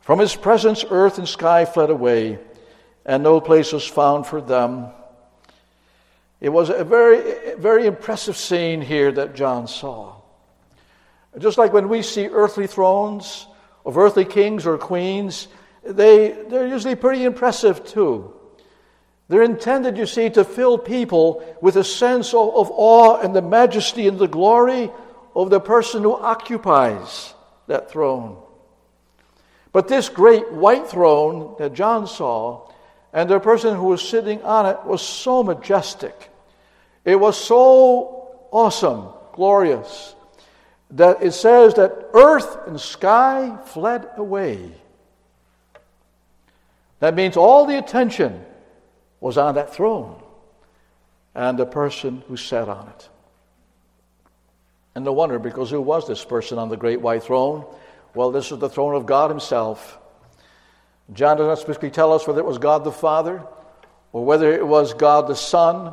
From 0.00 0.18
his 0.18 0.36
presence, 0.36 0.84
earth 0.90 1.16
and 1.16 1.26
sky 1.26 1.64
fled 1.64 1.88
away, 1.88 2.38
and 3.06 3.22
no 3.22 3.40
place 3.40 3.72
was 3.72 3.86
found 3.86 4.26
for 4.26 4.42
them. 4.42 4.88
It 6.42 6.50
was 6.50 6.68
a 6.68 6.84
very, 6.84 7.54
very 7.54 7.86
impressive 7.86 8.36
scene 8.36 8.82
here 8.82 9.10
that 9.10 9.34
John 9.34 9.68
saw. 9.68 10.16
Just 11.38 11.56
like 11.56 11.72
when 11.72 11.88
we 11.88 12.02
see 12.02 12.26
earthly 12.26 12.66
thrones 12.66 13.46
of 13.86 13.96
earthly 13.96 14.26
kings 14.26 14.66
or 14.66 14.76
queens, 14.76 15.48
they, 15.86 16.30
they're 16.48 16.66
usually 16.66 16.94
pretty 16.94 17.24
impressive 17.24 17.84
too. 17.84 18.32
They're 19.28 19.42
intended, 19.42 19.96
you 19.96 20.06
see, 20.06 20.28
to 20.30 20.44
fill 20.44 20.76
people 20.76 21.44
with 21.60 21.76
a 21.76 21.84
sense 21.84 22.34
of, 22.34 22.54
of 22.54 22.70
awe 22.70 23.20
and 23.20 23.34
the 23.34 23.42
majesty 23.42 24.06
and 24.06 24.18
the 24.18 24.28
glory 24.28 24.90
of 25.34 25.50
the 25.50 25.60
person 25.60 26.02
who 26.02 26.14
occupies 26.14 27.34
that 27.66 27.90
throne. 27.90 28.36
But 29.72 29.88
this 29.88 30.08
great 30.08 30.52
white 30.52 30.86
throne 30.86 31.56
that 31.58 31.72
John 31.72 32.06
saw 32.06 32.70
and 33.12 33.28
the 33.28 33.40
person 33.40 33.74
who 33.76 33.86
was 33.86 34.06
sitting 34.06 34.42
on 34.42 34.66
it 34.66 34.84
was 34.84 35.00
so 35.00 35.42
majestic. 35.42 36.30
It 37.04 37.16
was 37.16 37.36
so 37.36 38.46
awesome, 38.50 39.08
glorious, 39.32 40.14
that 40.90 41.22
it 41.22 41.32
says 41.32 41.74
that 41.74 42.10
earth 42.12 42.66
and 42.66 42.80
sky 42.80 43.56
fled 43.66 44.08
away. 44.16 44.72
That 47.00 47.14
means 47.14 47.36
all 47.36 47.66
the 47.66 47.78
attention 47.78 48.44
was 49.20 49.38
on 49.38 49.54
that 49.56 49.74
throne 49.74 50.22
and 51.34 51.58
the 51.58 51.66
person 51.66 52.22
who 52.28 52.36
sat 52.36 52.68
on 52.68 52.88
it. 52.88 53.08
And 54.94 55.04
no 55.04 55.12
wonder, 55.12 55.38
because 55.38 55.70
who 55.70 55.80
was 55.80 56.06
this 56.06 56.24
person 56.24 56.58
on 56.58 56.68
the 56.68 56.76
great 56.76 57.00
white 57.00 57.24
throne? 57.24 57.64
Well, 58.14 58.30
this 58.30 58.50
was 58.50 58.60
the 58.60 58.68
throne 58.68 58.94
of 58.94 59.06
God 59.06 59.30
Himself. 59.30 59.98
John 61.12 61.36
does 61.36 61.46
not 61.46 61.58
specifically 61.58 61.90
tell 61.90 62.12
us 62.12 62.26
whether 62.26 62.38
it 62.38 62.46
was 62.46 62.58
God 62.58 62.84
the 62.84 62.92
Father 62.92 63.44
or 64.12 64.24
whether 64.24 64.52
it 64.52 64.66
was 64.66 64.94
God 64.94 65.26
the 65.26 65.34
Son, 65.34 65.92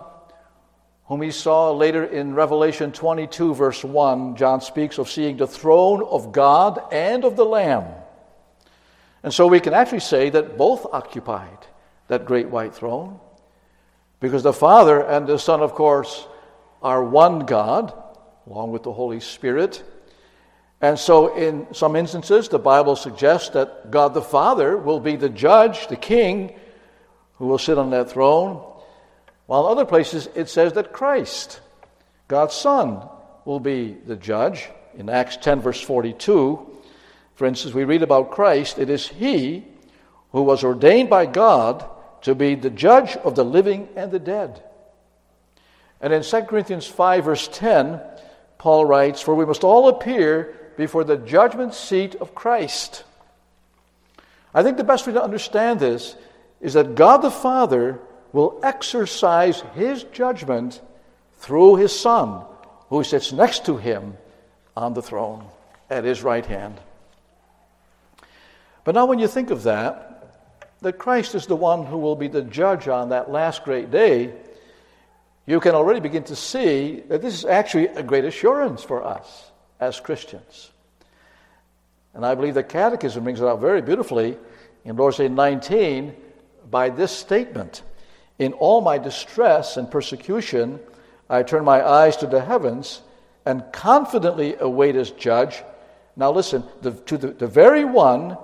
whom 1.06 1.22
he 1.22 1.32
saw 1.32 1.72
later 1.72 2.06
in 2.06 2.36
Revelation 2.36 2.92
22, 2.92 3.56
verse 3.56 3.84
1. 3.84 4.36
John 4.36 4.62
speaks 4.62 5.00
of 5.00 5.10
seeing 5.10 5.38
the 5.38 5.48
throne 5.48 6.04
of 6.04 6.32
God 6.32 6.82
and 6.92 7.26
of 7.26 7.36
the 7.36 7.44
Lamb. 7.44 7.86
And 9.24 9.34
so 9.34 9.48
we 9.48 9.60
can 9.60 9.74
actually 9.74 10.00
say 10.00 10.30
that 10.32 10.58
both 10.58 10.86
occupied 10.92 11.68
that 12.08 12.26
great 12.26 12.50
white 12.50 12.74
throne 12.74 13.20
because 14.20 14.44
the 14.44 14.54
Father 14.54 15.02
and 15.02 15.28
the 15.28 15.38
Son, 15.38 15.62
of 15.62 15.74
course, 15.74 16.28
are 16.82 17.04
one 17.04 17.40
God, 17.46 17.94
along 18.48 18.72
with 18.72 18.84
the 18.84 18.94
Holy 18.94 19.20
Spirit. 19.20 19.84
And 20.80 20.98
so, 20.98 21.36
in 21.36 21.72
some 21.74 21.96
instances, 21.96 22.50
the 22.50 22.60
Bible 22.60 22.96
suggests 22.96 23.50
that 23.50 23.92
God 23.92 24.14
the 24.14 24.22
Father 24.22 24.78
will 24.78 25.00
be 25.00 25.16
the 25.16 25.30
judge, 25.30 25.88
the 25.88 25.96
king, 25.96 26.60
who 27.36 27.48
will 27.48 27.60
sit 27.60 27.78
on 27.78 27.92
that 27.92 28.10
throne, 28.10 28.64
while 29.46 29.68
in 29.68 29.72
other 29.72 29.86
places 29.86 30.30
it 30.36 30.50
says 30.50 30.74
that 30.74 30.94
Christ, 30.94 31.60
God's 32.28 32.56
Son, 32.56 33.08
will 33.46 33.60
be 33.60 33.98
the 34.06 34.16
judge. 34.16 34.70
In 34.96 35.10
Acts 35.10 35.38
10, 35.38 35.62
verse 35.62 35.82
42, 35.82 36.71
for 37.42 37.48
instance, 37.48 37.74
we 37.74 37.86
read 37.86 38.04
about 38.04 38.30
Christ, 38.30 38.78
it 38.78 38.92
is 38.92 39.08
He 39.08 39.66
who 40.32 40.44
was 40.44 40.64
ordained 40.64 41.10
by 41.10 41.26
God 41.26 41.84
to 42.22 42.36
be 42.36 42.54
the 42.54 42.70
judge 42.70 43.18
of 43.18 43.34
the 43.34 43.44
living 43.44 43.90
and 43.96 44.12
the 44.12 44.20
dead. 44.20 44.62
And 46.00 46.14
in 46.14 46.22
2 46.22 46.42
Corinthians 46.44 46.86
5, 46.86 47.26
verse 47.26 47.50
10, 47.52 48.00
Paul 48.60 48.86
writes, 48.86 49.22
For 49.22 49.34
we 49.34 49.48
must 49.48 49.64
all 49.64 49.90
appear 49.90 50.56
before 50.78 51.04
the 51.04 51.18
judgment 51.18 51.74
seat 51.74 52.14
of 52.14 52.36
Christ. 52.36 53.06
I 54.54 54.62
think 54.62 54.78
the 54.78 54.84
best 54.84 55.08
way 55.08 55.14
to 55.14 55.24
understand 55.24 55.80
this 55.80 56.16
is 56.60 56.74
that 56.74 56.94
God 56.94 57.24
the 57.24 57.32
Father 57.32 58.00
will 58.34 58.60
exercise 58.62 59.64
his 59.74 60.04
judgment 60.04 60.80
through 61.40 61.78
his 61.78 62.00
Son, 62.00 62.46
who 62.90 63.04
sits 63.04 63.34
next 63.34 63.66
to 63.66 63.78
him 63.78 64.16
on 64.78 64.94
the 64.94 65.02
throne 65.02 65.44
at 65.90 66.04
his 66.04 66.22
right 66.22 66.46
hand. 66.46 66.80
But 68.84 68.96
now, 68.96 69.06
when 69.06 69.20
you 69.20 69.28
think 69.28 69.52
of 69.52 69.64
that, 69.64 70.08
that 70.82 70.98
Christ 70.98 71.36
is 71.36 71.46
the 71.46 71.56
one 71.56 71.86
who 71.86 71.98
will 71.98 72.16
be 72.16 72.28
the 72.28 72.42
judge 72.42 72.88
on 72.88 73.10
that 73.10 73.32
last 73.32 73.64
great 73.64 73.92
day, 73.92 74.34
you 75.46 75.60
can 75.60 75.76
already 75.76 76.00
begin 76.00 76.24
to 76.26 76.36
see 76.36 77.04
that 77.08 77.22
this 77.22 77.34
is 77.34 77.46
actually 77.46 77.88
a 77.88 78.04
great 78.04 78.26
assurance 78.26 78.84
for 78.84 79.04
us 79.04 79.52
as 79.80 80.00
Christians. 80.00 80.72
And 82.14 82.26
I 82.26 82.36
believe 82.36 82.56
the 82.56 82.64
Catechism 82.64 83.24
brings 83.24 83.42
it 83.42 83.46
out 83.46 83.60
very 83.60 83.82
beautifully 83.82 84.38
in 84.84 84.96
Lord's 84.96 85.18
Day 85.18 85.30
19 85.30 86.16
by 86.70 86.90
this 86.90 87.12
statement 87.12 87.84
In 88.40 88.54
all 88.54 88.82
my 88.82 88.98
distress 88.98 89.78
and 89.78 89.90
persecution, 89.90 90.80
I 91.30 91.44
turn 91.44 91.64
my 91.64 91.86
eyes 91.86 92.18
to 92.18 92.28
the 92.28 92.42
heavens 92.42 93.02
and 93.46 93.64
confidently 93.72 94.56
await 94.60 94.96
as 94.96 95.12
judge. 95.12 95.64
Now, 96.16 96.32
listen, 96.32 96.64
the, 96.82 96.92
to 96.92 97.18
the, 97.18 97.28
the 97.28 97.48
very 97.48 97.86
one 97.86 98.38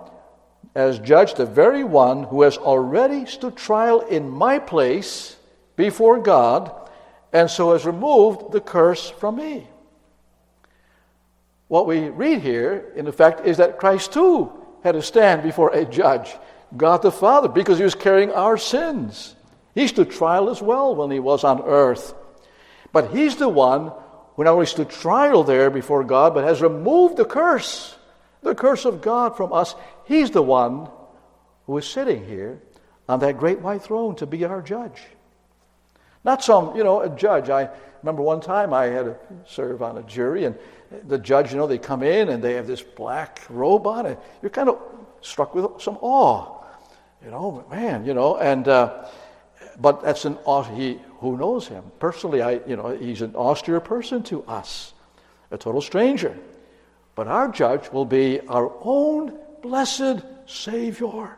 as 0.77 0.99
judge 0.99 1.33
the 1.33 1.45
very 1.45 1.83
one 1.83 2.21
who 2.21 2.43
has 2.43 2.55
already 2.55 3.25
stood 3.25 3.57
trial 3.57 4.01
in 4.01 4.29
my 4.29 4.59
place 4.59 5.35
before 5.75 6.19
God, 6.19 6.71
and 7.33 7.49
so 7.49 7.73
has 7.73 7.83
removed 7.83 8.51
the 8.51 8.61
curse 8.61 9.09
from 9.09 9.37
me. 9.37 9.67
What 11.67 11.87
we 11.87 12.09
read 12.09 12.43
here, 12.43 12.93
in 12.95 13.07
effect, 13.07 13.47
is 13.47 13.57
that 13.57 13.79
Christ 13.79 14.13
too 14.13 14.51
had 14.83 14.91
to 14.91 15.01
stand 15.01 15.41
before 15.41 15.71
a 15.71 15.83
judge, 15.83 16.35
God 16.77 17.01
the 17.01 17.11
Father, 17.11 17.47
because 17.47 17.79
he 17.79 17.83
was 17.83 17.95
carrying 17.95 18.31
our 18.31 18.55
sins. 18.55 19.35
He 19.73 19.87
stood 19.87 20.11
trial 20.11 20.47
as 20.47 20.61
well 20.61 20.93
when 20.93 21.09
he 21.09 21.19
was 21.19 21.43
on 21.43 21.63
earth. 21.63 22.13
But 22.93 23.09
he's 23.09 23.37
the 23.37 23.49
one 23.49 23.91
who 24.35 24.43
not 24.43 24.53
only 24.53 24.67
stood 24.67 24.91
trial 24.91 25.43
there 25.43 25.71
before 25.71 26.03
God, 26.03 26.35
but 26.35 26.43
has 26.43 26.61
removed 26.61 27.17
the 27.17 27.25
curse 27.25 27.97
the 28.47 28.55
curse 28.55 28.85
of 28.85 29.01
God 29.01 29.35
from 29.35 29.53
us. 29.53 29.75
He's 30.07 30.31
the 30.31 30.41
one 30.41 30.89
who 31.65 31.77
is 31.77 31.85
sitting 31.85 32.25
here 32.25 32.61
on 33.09 33.19
that 33.19 33.37
great 33.37 33.59
white 33.59 33.81
throne 33.81 34.15
to 34.15 34.25
be 34.25 34.45
our 34.45 34.61
judge. 34.61 35.01
Not 36.23 36.43
some, 36.43 36.75
you 36.75 36.83
know, 36.83 37.01
a 37.01 37.09
judge. 37.09 37.49
I 37.49 37.69
remember 38.01 38.21
one 38.21 38.41
time 38.41 38.73
I 38.73 38.85
had 38.85 39.05
to 39.05 39.15
serve 39.45 39.81
on 39.81 39.97
a 39.97 40.03
jury, 40.03 40.45
and 40.45 40.57
the 41.07 41.17
judge, 41.17 41.51
you 41.51 41.57
know, 41.57 41.67
they 41.67 41.77
come 41.77 42.03
in 42.03 42.29
and 42.29 42.43
they 42.43 42.53
have 42.53 42.67
this 42.67 42.81
black 42.81 43.41
robe 43.49 43.85
on, 43.85 44.05
and 44.05 44.17
you're 44.41 44.49
kind 44.49 44.69
of 44.69 44.79
struck 45.21 45.53
with 45.53 45.81
some 45.81 45.97
awe. 46.01 46.63
You 47.23 47.31
know, 47.31 47.65
man, 47.69 48.05
you 48.05 48.13
know, 48.13 48.37
and 48.37 48.67
uh, 48.67 49.05
but 49.79 50.03
that's 50.03 50.25
an 50.25 50.37
awe. 50.45 50.63
he 50.63 50.99
who 51.19 51.37
knows 51.37 51.67
him 51.67 51.83
personally. 51.99 52.41
I, 52.41 52.61
you 52.65 52.75
know, 52.75 52.95
he's 52.95 53.21
an 53.21 53.35
austere 53.35 53.79
person 53.79 54.23
to 54.23 54.43
us, 54.43 54.93
a 55.51 55.57
total 55.57 55.81
stranger 55.81 56.37
But 57.15 57.27
our 57.27 57.49
judge 57.49 57.91
will 57.91 58.05
be 58.05 58.39
our 58.41 58.71
own 58.81 59.37
blessed 59.61 60.23
Savior, 60.45 61.37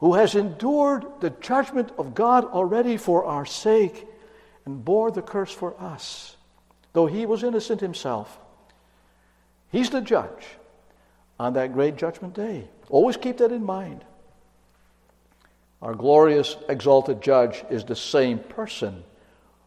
who 0.00 0.14
has 0.14 0.34
endured 0.34 1.04
the 1.20 1.30
judgment 1.30 1.90
of 1.98 2.14
God 2.14 2.44
already 2.44 2.96
for 2.96 3.24
our 3.24 3.46
sake 3.46 4.06
and 4.64 4.84
bore 4.84 5.10
the 5.10 5.22
curse 5.22 5.52
for 5.52 5.78
us, 5.80 6.36
though 6.92 7.06
he 7.06 7.26
was 7.26 7.42
innocent 7.42 7.80
himself. 7.80 8.38
He's 9.70 9.90
the 9.90 10.00
judge 10.00 10.46
on 11.38 11.54
that 11.54 11.72
great 11.72 11.96
judgment 11.96 12.34
day. 12.34 12.68
Always 12.88 13.16
keep 13.16 13.38
that 13.38 13.52
in 13.52 13.64
mind. 13.64 14.04
Our 15.80 15.94
glorious, 15.94 16.56
exalted 16.68 17.22
judge 17.22 17.64
is 17.70 17.84
the 17.84 17.96
same 17.96 18.38
person 18.38 19.04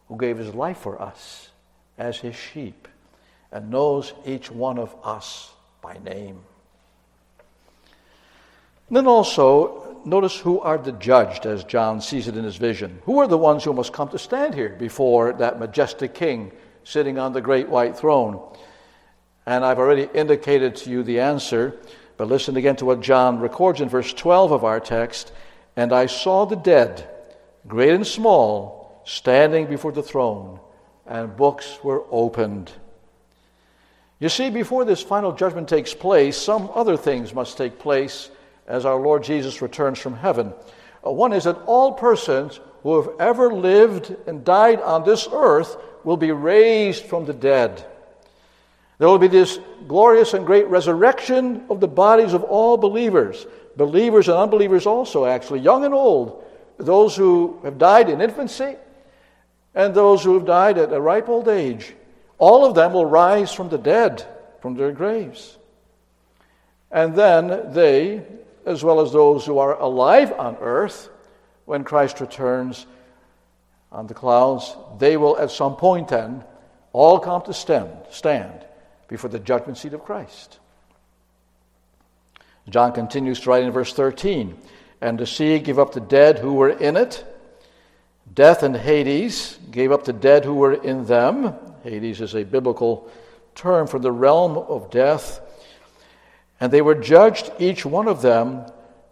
who 0.08 0.16
gave 0.18 0.36
his 0.36 0.54
life 0.54 0.78
for 0.78 1.00
us 1.00 1.50
as 1.96 2.18
his 2.18 2.36
sheep 2.36 2.88
and 3.50 3.70
knows 3.70 4.12
each 4.26 4.50
one 4.50 4.78
of 4.78 4.94
us 5.04 5.50
by 5.80 5.98
name. 6.04 6.40
And 8.92 8.98
then 8.98 9.06
also, 9.06 9.96
notice 10.04 10.38
who 10.38 10.60
are 10.60 10.76
the 10.76 10.92
judged 10.92 11.46
as 11.46 11.64
John 11.64 12.02
sees 12.02 12.28
it 12.28 12.36
in 12.36 12.44
his 12.44 12.58
vision. 12.58 13.00
Who 13.06 13.20
are 13.20 13.26
the 13.26 13.38
ones 13.38 13.64
who 13.64 13.72
must 13.72 13.94
come 13.94 14.10
to 14.10 14.18
stand 14.18 14.52
here 14.52 14.76
before 14.78 15.32
that 15.32 15.58
majestic 15.58 16.12
king 16.12 16.52
sitting 16.84 17.18
on 17.18 17.32
the 17.32 17.40
great 17.40 17.70
white 17.70 17.96
throne? 17.96 18.38
And 19.46 19.64
I've 19.64 19.78
already 19.78 20.10
indicated 20.12 20.76
to 20.76 20.90
you 20.90 21.02
the 21.02 21.20
answer, 21.20 21.80
but 22.18 22.28
listen 22.28 22.58
again 22.58 22.76
to 22.76 22.84
what 22.84 23.00
John 23.00 23.40
records 23.40 23.80
in 23.80 23.88
verse 23.88 24.12
12 24.12 24.52
of 24.52 24.62
our 24.62 24.78
text. 24.78 25.32
And 25.74 25.90
I 25.90 26.04
saw 26.04 26.44
the 26.44 26.56
dead, 26.56 27.08
great 27.66 27.94
and 27.94 28.06
small, 28.06 29.00
standing 29.06 29.68
before 29.68 29.92
the 29.92 30.02
throne, 30.02 30.60
and 31.06 31.34
books 31.34 31.78
were 31.82 32.04
opened. 32.10 32.70
You 34.18 34.28
see, 34.28 34.50
before 34.50 34.84
this 34.84 35.00
final 35.00 35.32
judgment 35.32 35.70
takes 35.70 35.94
place, 35.94 36.36
some 36.36 36.68
other 36.74 36.98
things 36.98 37.32
must 37.32 37.56
take 37.56 37.78
place 37.78 38.28
as 38.66 38.84
our 38.84 38.96
Lord 38.96 39.24
Jesus 39.24 39.62
returns 39.62 39.98
from 39.98 40.14
heaven. 40.14 40.52
Uh, 41.04 41.10
one 41.10 41.32
is 41.32 41.44
that 41.44 41.60
all 41.66 41.92
persons 41.92 42.60
who 42.82 43.00
have 43.00 43.20
ever 43.20 43.52
lived 43.52 44.14
and 44.26 44.44
died 44.44 44.80
on 44.80 45.04
this 45.04 45.28
earth 45.32 45.76
will 46.04 46.16
be 46.16 46.32
raised 46.32 47.04
from 47.04 47.24
the 47.24 47.32
dead. 47.32 47.86
There 48.98 49.08
will 49.08 49.18
be 49.18 49.28
this 49.28 49.58
glorious 49.88 50.34
and 50.34 50.46
great 50.46 50.66
resurrection 50.68 51.64
of 51.68 51.80
the 51.80 51.88
bodies 51.88 52.34
of 52.34 52.44
all 52.44 52.76
believers, 52.76 53.46
believers 53.76 54.28
and 54.28 54.36
unbelievers 54.36 54.86
also, 54.86 55.24
actually, 55.24 55.60
young 55.60 55.84
and 55.84 55.94
old, 55.94 56.44
those 56.78 57.16
who 57.16 57.58
have 57.64 57.78
died 57.78 58.08
in 58.08 58.20
infancy 58.20 58.76
and 59.74 59.94
those 59.94 60.22
who 60.22 60.34
have 60.34 60.46
died 60.46 60.78
at 60.78 60.92
a 60.92 61.00
ripe 61.00 61.28
old 61.28 61.48
age. 61.48 61.94
All 62.38 62.64
of 62.64 62.74
them 62.74 62.92
will 62.92 63.06
rise 63.06 63.52
from 63.52 63.68
the 63.68 63.78
dead, 63.78 64.24
from 64.60 64.74
their 64.74 64.92
graves. 64.92 65.56
And 66.90 67.14
then 67.14 67.72
they, 67.72 68.22
as 68.66 68.84
well 68.84 69.00
as 69.00 69.12
those 69.12 69.44
who 69.44 69.58
are 69.58 69.78
alive 69.78 70.32
on 70.32 70.56
earth 70.60 71.08
when 71.64 71.84
Christ 71.84 72.20
returns 72.20 72.86
on 73.90 74.06
the 74.06 74.14
clouds, 74.14 74.76
they 74.98 75.16
will 75.16 75.38
at 75.38 75.50
some 75.50 75.76
point 75.76 76.08
then 76.08 76.44
all 76.92 77.18
come 77.18 77.42
to 77.42 77.54
stand, 77.54 77.90
stand 78.10 78.66
before 79.08 79.30
the 79.30 79.38
judgment 79.38 79.78
seat 79.78 79.92
of 79.92 80.04
Christ. 80.04 80.58
John 82.68 82.92
continues 82.92 83.40
to 83.40 83.50
write 83.50 83.64
in 83.64 83.72
verse 83.72 83.92
13 83.92 84.56
And 85.00 85.18
the 85.18 85.26
sea 85.26 85.58
gave 85.58 85.78
up 85.78 85.92
the 85.92 86.00
dead 86.00 86.38
who 86.38 86.54
were 86.54 86.70
in 86.70 86.96
it. 86.96 87.24
Death 88.32 88.62
and 88.62 88.76
Hades 88.76 89.58
gave 89.70 89.92
up 89.92 90.04
the 90.04 90.12
dead 90.12 90.44
who 90.44 90.54
were 90.54 90.72
in 90.72 91.04
them. 91.04 91.54
Hades 91.82 92.20
is 92.20 92.34
a 92.34 92.44
biblical 92.44 93.10
term 93.54 93.86
for 93.86 93.98
the 93.98 94.12
realm 94.12 94.56
of 94.56 94.90
death. 94.90 95.40
And 96.62 96.72
they 96.72 96.80
were 96.80 96.94
judged, 96.94 97.50
each 97.58 97.84
one 97.84 98.06
of 98.06 98.22
them, 98.22 98.66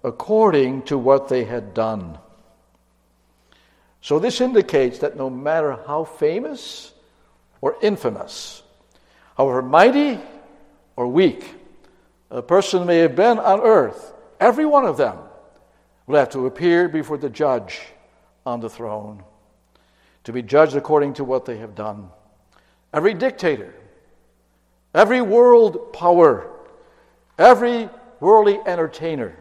according 0.04 0.82
to 0.82 0.96
what 0.96 1.26
they 1.26 1.42
had 1.42 1.74
done. 1.74 2.16
So 4.02 4.20
this 4.20 4.40
indicates 4.40 5.00
that 5.00 5.16
no 5.16 5.28
matter 5.28 5.76
how 5.84 6.04
famous 6.04 6.92
or 7.60 7.76
infamous, 7.82 8.62
however 9.36 9.62
mighty 9.62 10.20
or 10.94 11.08
weak 11.08 11.44
a 12.30 12.40
person 12.40 12.86
may 12.86 12.98
have 12.98 13.16
been 13.16 13.40
on 13.40 13.58
earth, 13.62 14.12
every 14.38 14.64
one 14.64 14.84
of 14.84 14.96
them 14.96 15.18
will 16.06 16.20
have 16.20 16.30
to 16.30 16.46
appear 16.46 16.88
before 16.88 17.18
the 17.18 17.28
judge 17.28 17.80
on 18.46 18.60
the 18.60 18.70
throne 18.70 19.24
to 20.22 20.32
be 20.32 20.40
judged 20.40 20.76
according 20.76 21.14
to 21.14 21.24
what 21.24 21.46
they 21.46 21.58
have 21.58 21.74
done. 21.74 22.10
Every 22.92 23.12
dictator, 23.12 23.74
every 24.94 25.20
world 25.20 25.92
power, 25.92 26.48
Every 27.40 27.88
worldly 28.20 28.60
entertainer, 28.66 29.34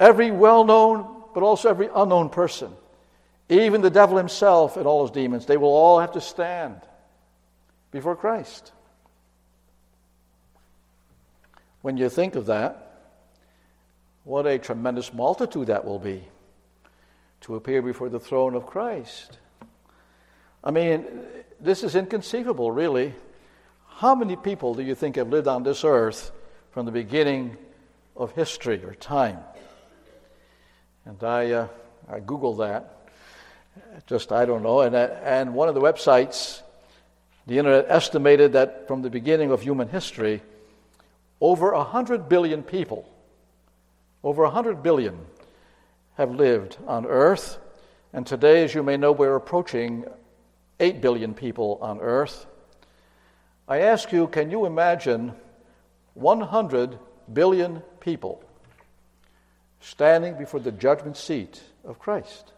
every 0.00 0.32
well 0.32 0.64
known, 0.64 1.22
but 1.34 1.44
also 1.44 1.70
every 1.70 1.88
unknown 1.94 2.30
person, 2.30 2.72
even 3.48 3.80
the 3.80 3.90
devil 3.90 4.16
himself 4.16 4.76
and 4.76 4.88
all 4.88 5.06
his 5.06 5.12
demons, 5.12 5.46
they 5.46 5.56
will 5.56 5.68
all 5.68 6.00
have 6.00 6.10
to 6.12 6.20
stand 6.20 6.80
before 7.92 8.16
Christ. 8.16 8.72
When 11.82 11.96
you 11.96 12.08
think 12.08 12.34
of 12.34 12.46
that, 12.46 13.14
what 14.24 14.44
a 14.48 14.58
tremendous 14.58 15.14
multitude 15.14 15.68
that 15.68 15.84
will 15.84 16.00
be 16.00 16.24
to 17.42 17.54
appear 17.54 17.82
before 17.82 18.08
the 18.08 18.18
throne 18.18 18.56
of 18.56 18.66
Christ. 18.66 19.38
I 20.64 20.72
mean, 20.72 21.04
this 21.60 21.84
is 21.84 21.94
inconceivable, 21.94 22.72
really. 22.72 23.14
How 23.86 24.16
many 24.16 24.34
people 24.34 24.74
do 24.74 24.82
you 24.82 24.96
think 24.96 25.14
have 25.14 25.28
lived 25.28 25.46
on 25.46 25.62
this 25.62 25.84
earth 25.84 26.32
from 26.76 26.84
the 26.84 26.92
beginning 26.92 27.56
of 28.18 28.32
history 28.32 28.84
or 28.84 28.94
time. 28.96 29.38
And 31.06 31.24
I, 31.24 31.50
uh, 31.52 31.68
I 32.06 32.20
Googled 32.20 32.58
that. 32.58 33.08
Just, 34.06 34.30
I 34.30 34.44
don't 34.44 34.62
know. 34.62 34.82
And, 34.82 34.94
uh, 34.94 35.08
and 35.22 35.54
one 35.54 35.70
of 35.70 35.74
the 35.74 35.80
websites, 35.80 36.60
the 37.46 37.56
internet 37.56 37.86
estimated 37.88 38.52
that 38.52 38.86
from 38.88 39.00
the 39.00 39.08
beginning 39.08 39.52
of 39.52 39.62
human 39.62 39.88
history, 39.88 40.42
over 41.40 41.72
100 41.72 42.28
billion 42.28 42.62
people, 42.62 43.08
over 44.22 44.42
100 44.42 44.82
billion, 44.82 45.18
have 46.18 46.34
lived 46.34 46.76
on 46.86 47.06
earth. 47.06 47.58
And 48.12 48.26
today, 48.26 48.64
as 48.64 48.74
you 48.74 48.82
may 48.82 48.98
know, 48.98 49.12
we're 49.12 49.36
approaching 49.36 50.04
8 50.78 51.00
billion 51.00 51.32
people 51.32 51.78
on 51.80 52.00
earth. 52.00 52.44
I 53.66 53.78
ask 53.78 54.12
you, 54.12 54.26
can 54.26 54.50
you 54.50 54.66
imagine 54.66 55.32
100 56.16 56.98
billion 57.32 57.82
people 58.00 58.42
standing 59.80 60.36
before 60.36 60.60
the 60.60 60.72
judgment 60.72 61.16
seat 61.16 61.62
of 61.84 61.98
Christ. 61.98 62.52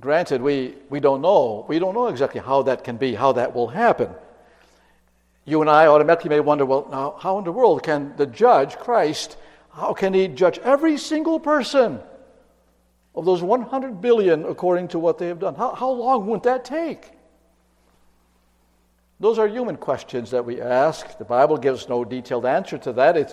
Granted, 0.00 0.42
we, 0.42 0.74
we 0.90 1.00
don't 1.00 1.22
know. 1.22 1.64
We 1.68 1.78
don't 1.78 1.94
know 1.94 2.08
exactly 2.08 2.40
how 2.40 2.62
that 2.62 2.84
can 2.84 2.96
be, 2.96 3.14
how 3.14 3.32
that 3.32 3.54
will 3.54 3.68
happen. 3.68 4.10
You 5.46 5.60
and 5.60 5.70
I 5.70 5.86
automatically 5.86 6.30
may 6.30 6.40
wonder 6.40 6.66
well, 6.66 6.88
now, 6.90 7.16
how 7.18 7.38
in 7.38 7.44
the 7.44 7.52
world 7.52 7.82
can 7.82 8.14
the 8.16 8.26
judge, 8.26 8.76
Christ, 8.76 9.36
how 9.72 9.94
can 9.94 10.12
he 10.12 10.28
judge 10.28 10.58
every 10.58 10.98
single 10.98 11.38
person 11.38 12.00
of 13.14 13.24
those 13.24 13.42
100 13.42 14.00
billion 14.00 14.44
according 14.44 14.88
to 14.88 14.98
what 14.98 15.18
they 15.18 15.28
have 15.28 15.38
done? 15.38 15.54
How, 15.54 15.74
how 15.74 15.90
long 15.90 16.26
would 16.26 16.42
that 16.42 16.64
take? 16.64 17.13
Those 19.24 19.38
are 19.38 19.48
human 19.48 19.78
questions 19.78 20.32
that 20.32 20.44
we 20.44 20.60
ask. 20.60 21.16
The 21.16 21.24
Bible 21.24 21.56
gives 21.56 21.88
no 21.88 22.04
detailed 22.04 22.44
answer 22.44 22.76
to 22.76 22.92
that. 22.92 23.16
It's, 23.16 23.32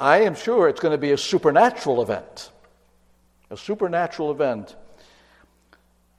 I 0.00 0.22
am 0.22 0.34
sure 0.34 0.68
it's 0.68 0.80
going 0.80 0.90
to 0.90 0.98
be 0.98 1.12
a 1.12 1.16
supernatural 1.16 2.02
event. 2.02 2.50
A 3.48 3.56
supernatural 3.56 4.32
event. 4.32 4.74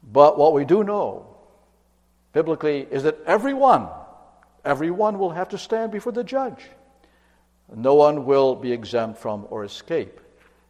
But 0.02 0.38
what 0.38 0.54
we 0.54 0.64
do 0.64 0.86
know, 0.86 1.26
biblically, 2.32 2.88
is 2.90 3.04
that 3.04 3.20
everyone, 3.26 3.90
everyone 4.64 5.20
will 5.20 5.32
have 5.32 5.50
to 5.50 5.58
stand 5.58 5.92
before 5.92 6.14
the 6.14 6.24
judge. 6.24 6.64
No 7.76 7.96
one 7.96 8.24
will 8.24 8.56
be 8.56 8.72
exempt 8.72 9.20
from 9.20 9.46
or 9.50 9.66
escape 9.66 10.22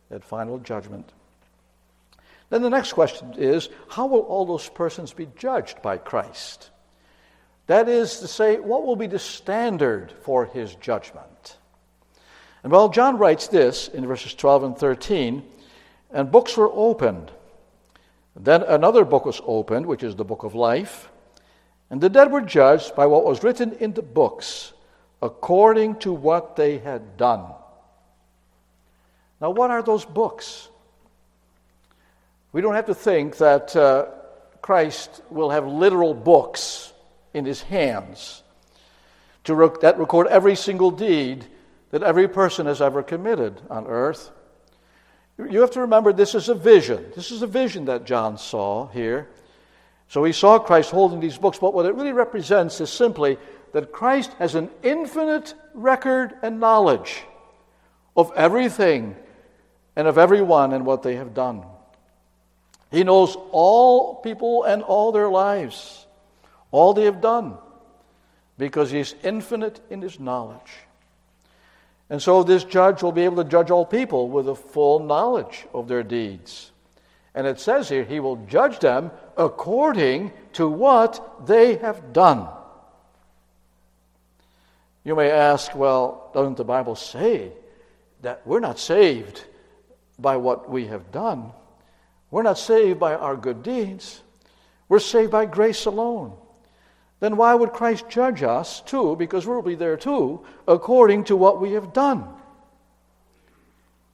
that 0.09 0.23
final 0.23 0.57
judgment. 0.57 1.13
Then 2.49 2.63
the 2.63 2.71
next 2.71 2.93
question 2.93 3.35
is 3.37 3.69
how 3.87 4.07
will 4.07 4.21
all 4.21 4.47
those 4.47 4.67
persons 4.67 5.13
be 5.13 5.27
judged 5.37 5.83
by 5.83 5.99
Christ? 5.99 6.71
That 7.71 7.87
is 7.87 8.19
to 8.19 8.27
say, 8.27 8.59
what 8.59 8.85
will 8.85 8.97
be 8.97 9.07
the 9.07 9.17
standard 9.17 10.11
for 10.23 10.45
his 10.45 10.75
judgment? 10.75 11.57
And 12.63 12.71
well, 12.73 12.89
John 12.89 13.17
writes 13.17 13.47
this 13.47 13.87
in 13.87 14.05
verses 14.05 14.33
12 14.33 14.63
and 14.63 14.77
13 14.77 15.41
and 16.11 16.29
books 16.29 16.57
were 16.57 16.69
opened. 16.69 17.31
Then 18.35 18.63
another 18.63 19.05
book 19.05 19.25
was 19.25 19.39
opened, 19.45 19.85
which 19.85 20.03
is 20.03 20.17
the 20.17 20.25
book 20.25 20.43
of 20.43 20.53
life. 20.53 21.09
And 21.89 22.01
the 22.01 22.09
dead 22.09 22.29
were 22.29 22.41
judged 22.41 22.93
by 22.93 23.05
what 23.05 23.23
was 23.23 23.41
written 23.41 23.71
in 23.79 23.93
the 23.93 24.01
books, 24.01 24.73
according 25.21 25.99
to 25.99 26.11
what 26.11 26.57
they 26.57 26.77
had 26.79 27.15
done. 27.15 27.53
Now, 29.39 29.51
what 29.51 29.71
are 29.71 29.81
those 29.81 30.03
books? 30.03 30.67
We 32.51 32.59
don't 32.59 32.75
have 32.75 32.87
to 32.87 32.95
think 32.95 33.37
that 33.37 33.73
uh, 33.77 34.07
Christ 34.61 35.21
will 35.29 35.51
have 35.51 35.65
literal 35.65 36.13
books 36.13 36.90
in 37.33 37.45
his 37.45 37.61
hands. 37.61 38.43
to 39.43 39.55
rec- 39.55 39.79
that 39.79 39.97
record 39.97 40.27
every 40.27 40.55
single 40.55 40.91
deed 40.91 41.45
that 41.89 42.03
every 42.03 42.27
person 42.27 42.67
has 42.67 42.79
ever 42.79 43.01
committed 43.01 43.59
on 43.69 43.87
earth. 43.87 44.29
You 45.37 45.61
have 45.61 45.71
to 45.71 45.81
remember 45.81 46.13
this 46.13 46.35
is 46.35 46.47
a 46.47 46.53
vision. 46.53 47.11
This 47.15 47.31
is 47.31 47.41
a 47.41 47.47
vision 47.47 47.85
that 47.85 48.05
John 48.05 48.37
saw 48.37 48.87
here. 48.89 49.27
So 50.07 50.23
he 50.23 50.31
saw 50.31 50.59
Christ 50.59 50.91
holding 50.91 51.19
these 51.19 51.37
books, 51.37 51.57
but 51.57 51.73
what 51.73 51.85
it 51.85 51.95
really 51.95 52.11
represents 52.11 52.79
is 52.81 52.89
simply 52.89 53.37
that 53.71 53.91
Christ 53.91 54.31
has 54.33 54.55
an 54.55 54.69
infinite 54.83 55.53
record 55.73 56.33
and 56.43 56.59
knowledge 56.59 57.23
of 58.15 58.31
everything 58.35 59.15
and 59.95 60.07
of 60.07 60.17
everyone 60.17 60.73
and 60.73 60.85
what 60.85 61.01
they 61.01 61.15
have 61.15 61.33
done. 61.33 61.63
He 62.91 63.03
knows 63.03 63.37
all 63.51 64.15
people 64.15 64.63
and 64.65 64.83
all 64.83 65.11
their 65.13 65.29
lives, 65.29 66.00
all 66.71 66.93
they 66.93 67.05
have 67.05 67.21
done, 67.21 67.57
because 68.57 68.91
He 68.91 68.99
is 68.99 69.15
infinite 69.23 69.79
in 69.89 70.01
His 70.01 70.19
knowledge. 70.19 70.71
And 72.09 72.21
so 72.21 72.43
this 72.43 72.63
judge 72.65 73.01
will 73.01 73.13
be 73.13 73.23
able 73.23 73.43
to 73.43 73.49
judge 73.49 73.71
all 73.71 73.85
people 73.85 74.29
with 74.29 74.49
a 74.49 74.55
full 74.55 74.99
knowledge 74.99 75.65
of 75.73 75.87
their 75.87 76.03
deeds. 76.03 76.71
And 77.33 77.47
it 77.47 77.59
says 77.59 77.87
here, 77.87 78.03
He 78.03 78.19
will 78.19 78.35
judge 78.47 78.79
them 78.79 79.11
according 79.37 80.33
to 80.53 80.67
what 80.67 81.47
they 81.47 81.75
have 81.77 82.11
done. 82.11 82.49
You 85.03 85.15
may 85.15 85.31
ask, 85.31 85.73
well, 85.73 86.29
doesn't 86.33 86.57
the 86.57 86.65
Bible 86.65 86.95
say 86.95 87.53
that 88.21 88.45
we're 88.45 88.59
not 88.59 88.77
saved 88.77 89.43
by 90.19 90.37
what 90.37 90.69
we 90.69 90.87
have 90.87 91.11
done? 91.11 91.51
We're 92.29 92.43
not 92.43 92.57
saved 92.57 92.99
by 92.99 93.15
our 93.15 93.35
good 93.35 93.63
deeds. 93.63 94.21
We're 94.89 94.99
saved 94.99 95.31
by 95.31 95.45
grace 95.45 95.85
alone. 95.85 96.37
Then 97.21 97.37
why 97.37 97.53
would 97.53 97.71
Christ 97.71 98.09
judge 98.09 98.43
us 98.43 98.81
too, 98.81 99.15
because 99.15 99.45
we'll 99.47 99.61
be 99.61 99.75
there 99.75 99.95
too, 99.95 100.43
according 100.67 101.25
to 101.25 101.37
what 101.37 101.61
we 101.61 101.73
have 101.73 101.93
done? 101.93 102.27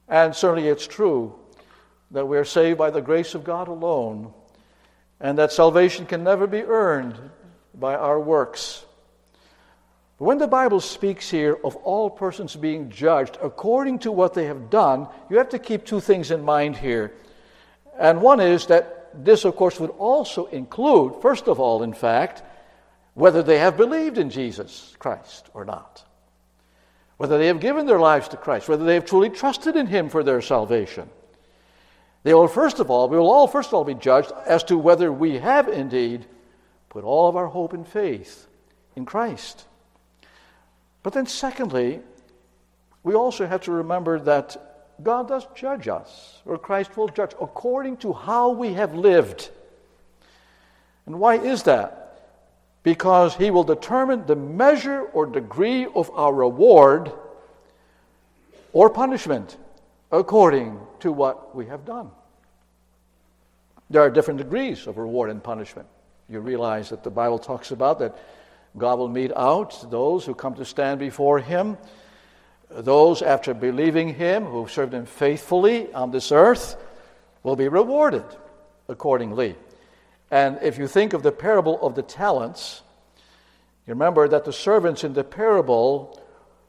And 0.10 0.36
certainly 0.36 0.70
it's 0.70 0.86
true 0.86 1.34
that 2.12 2.28
we 2.28 2.38
are 2.38 2.46
saved 2.46 2.78
by 2.78 2.92
the 2.92 3.02
grace 3.02 3.34
of 3.34 3.46
God 3.46 3.70
alone, 3.70 4.34
and 5.20 5.38
that 5.38 5.54
salvation 5.54 6.06
can 6.06 6.24
never 6.24 6.48
be 6.48 6.64
earned 6.64 7.18
by 7.74 7.96
our 7.96 8.20
works. 8.20 8.86
But 10.18 10.26
when 10.26 10.38
the 10.38 10.48
Bible 10.48 10.82
speaks 10.82 11.30
here 11.30 11.58
of 11.64 11.78
all 11.78 12.10
persons 12.10 12.58
being 12.58 12.90
judged 12.90 13.38
according 13.42 14.00
to 14.00 14.12
what 14.12 14.34
they 14.34 14.46
have 14.46 14.70
done, 14.70 15.08
you 15.30 15.38
have 15.38 15.50
to 15.50 15.60
keep 15.60 15.86
two 15.86 16.02
things 16.02 16.30
in 16.30 16.44
mind 16.44 16.76
here. 16.76 17.14
And 17.98 18.22
one 18.22 18.42
is 18.42 18.66
that 18.68 19.12
this, 19.24 19.46
of 19.46 19.56
course, 19.56 19.80
would 19.80 19.92
also 19.92 20.48
include, 20.48 21.22
first 21.22 21.48
of 21.48 21.60
all, 21.60 21.84
in 21.84 21.94
fact, 21.94 22.44
whether 23.18 23.42
they 23.42 23.58
have 23.58 23.76
believed 23.76 24.20
in 24.20 24.30
Jesus 24.30 24.96
Christ 25.00 25.50
or 25.56 25.66
not, 25.66 26.04
whether 27.18 27.40
they 27.40 27.48
have 27.48 27.60
given 27.60 27.88
their 27.88 27.98
lives 27.98 28.28
to 28.28 28.38
Christ, 28.38 28.70
whether 28.70 28.86
they 28.86 28.94
have 28.94 29.06
truly 29.06 29.32
trusted 29.32 29.76
in 29.76 29.88
Him 29.88 30.08
for 30.08 30.24
their 30.24 30.40
salvation. 30.40 31.10
They 32.22 32.36
will, 32.36 32.48
first 32.48 32.80
of 32.80 32.92
all, 32.92 33.10
we 33.10 33.18
will 33.18 33.32
all, 33.32 33.48
first 33.48 33.70
of 33.70 33.74
all, 33.74 33.84
be 33.84 33.96
judged 33.96 34.32
as 34.46 34.64
to 34.66 34.78
whether 34.78 35.12
we 35.12 35.40
have 35.40 35.68
indeed 35.68 36.28
put 36.90 37.04
all 37.04 37.28
of 37.28 37.36
our 37.36 37.48
hope 37.48 37.74
and 37.74 37.88
faith 37.88 38.48
in 38.96 39.04
Christ. 39.04 39.66
But 41.02 41.14
then, 41.14 41.26
secondly, 41.26 42.02
we 43.02 43.16
also 43.16 43.48
have 43.48 43.62
to 43.62 43.72
remember 43.72 44.20
that 44.20 44.94
God 45.02 45.28
does 45.28 45.48
judge 45.56 45.88
us, 45.88 46.40
or 46.46 46.60
Christ 46.60 46.96
will 46.96 47.08
judge 47.08 47.34
according 47.42 47.98
to 47.98 48.14
how 48.14 48.52
we 48.52 48.74
have 48.74 48.94
lived. 48.94 49.50
And 51.08 51.20
why 51.20 51.38
is 51.38 51.64
that? 51.64 52.07
Because 52.84 53.36
He 53.36 53.52
will 53.52 53.64
determine 53.64 54.26
the 54.26 54.36
measure 54.36 55.02
or 55.02 55.26
degree 55.26 55.86
of 55.86 56.10
our 56.14 56.34
reward 56.34 57.12
or 58.74 58.90
punishment 58.90 59.58
according 60.12 60.80
to 61.00 61.12
what 61.12 61.56
we 61.56 61.66
have 61.66 61.86
done. 61.86 62.12
There 63.90 64.02
are 64.02 64.10
different 64.10 64.38
degrees 64.38 64.88
of 64.88 64.98
reward 64.98 65.30
and 65.30 65.44
punishment. 65.44 65.88
You 66.30 66.40
realize 66.40 66.90
that 66.90 67.04
the 67.04 67.10
Bible 67.10 67.40
talks 67.40 67.72
about 67.72 68.00
that 68.00 68.18
God 68.78 69.00
will 69.00 69.08
mete 69.08 69.32
out 69.36 69.90
those 69.90 70.26
who 70.26 70.36
come 70.36 70.56
to 70.56 70.66
stand 70.66 71.00
before 71.00 71.40
Him, 71.40 71.78
those 72.70 73.22
after 73.22 73.54
believing 73.54 74.14
Him, 74.14 74.44
who 74.44 74.68
served 74.68 74.94
Him 74.94 75.06
faithfully 75.06 75.92
on 75.94 76.12
this 76.12 76.32
earth, 76.32 76.76
will 77.44 77.56
be 77.56 77.70
rewarded 77.70 78.26
accordingly. 78.90 79.56
And 80.30 80.60
if 80.62 80.78
you 80.78 80.88
think 80.88 81.14
of 81.14 81.24
the 81.24 81.32
parable 81.32 81.80
of 81.82 81.96
the 81.96 82.02
talents, 82.02 82.82
you 83.86 83.94
remember 83.94 84.28
that 84.28 84.46
the 84.46 84.54
servants 84.54 85.04
in 85.04 85.14
the 85.14 85.24
parable 85.24 86.22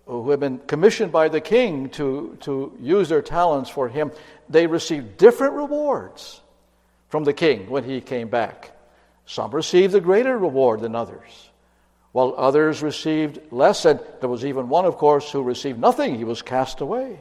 who 0.06 0.30
have 0.30 0.40
been 0.40 0.58
commissioned 0.58 1.12
by 1.12 1.28
the 1.28 1.40
king 1.40 1.90
to, 1.90 2.36
to 2.40 2.72
use 2.80 3.08
their 3.08 3.22
talents 3.22 3.68
for 3.68 3.88
him, 3.88 4.12
they 4.48 4.66
received 4.66 5.16
different 5.16 5.54
rewards 5.54 6.40
from 7.08 7.24
the 7.24 7.32
king 7.32 7.68
when 7.68 7.84
he 7.84 8.00
came 8.00 8.28
back. 8.28 8.72
Some 9.26 9.50
received 9.50 9.94
a 9.94 10.00
greater 10.00 10.38
reward 10.38 10.80
than 10.80 10.94
others 10.94 11.50
while 12.12 12.34
others 12.36 12.82
received 12.82 13.38
less. 13.52 13.84
And 13.84 14.00
there 14.20 14.28
was 14.28 14.44
even 14.44 14.68
one, 14.68 14.84
of 14.84 14.96
course, 14.96 15.30
who 15.30 15.42
received 15.42 15.78
nothing. 15.78 16.16
He 16.16 16.24
was 16.24 16.42
cast 16.42 16.80
away. 16.80 17.20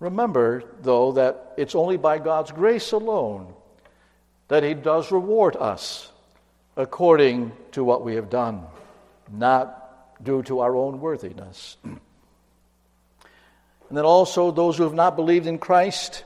Remember, 0.00 0.62
though, 0.82 1.12
that 1.12 1.54
it's 1.56 1.74
only 1.74 1.96
by 1.96 2.18
God's 2.18 2.52
grace 2.52 2.92
alone 2.92 3.54
that 4.48 4.62
He 4.62 4.74
does 4.74 5.12
reward 5.12 5.56
us 5.56 6.10
according 6.76 7.52
to 7.72 7.84
what 7.84 8.04
we 8.04 8.14
have 8.14 8.30
done, 8.30 8.62
not 9.30 10.22
due 10.22 10.42
to 10.44 10.60
our 10.60 10.74
own 10.74 11.00
worthiness. 11.00 11.76
And 11.84 13.96
then 13.96 14.04
also, 14.04 14.50
those 14.50 14.76
who 14.76 14.84
have 14.84 14.94
not 14.94 15.16
believed 15.16 15.46
in 15.46 15.58
Christ, 15.58 16.24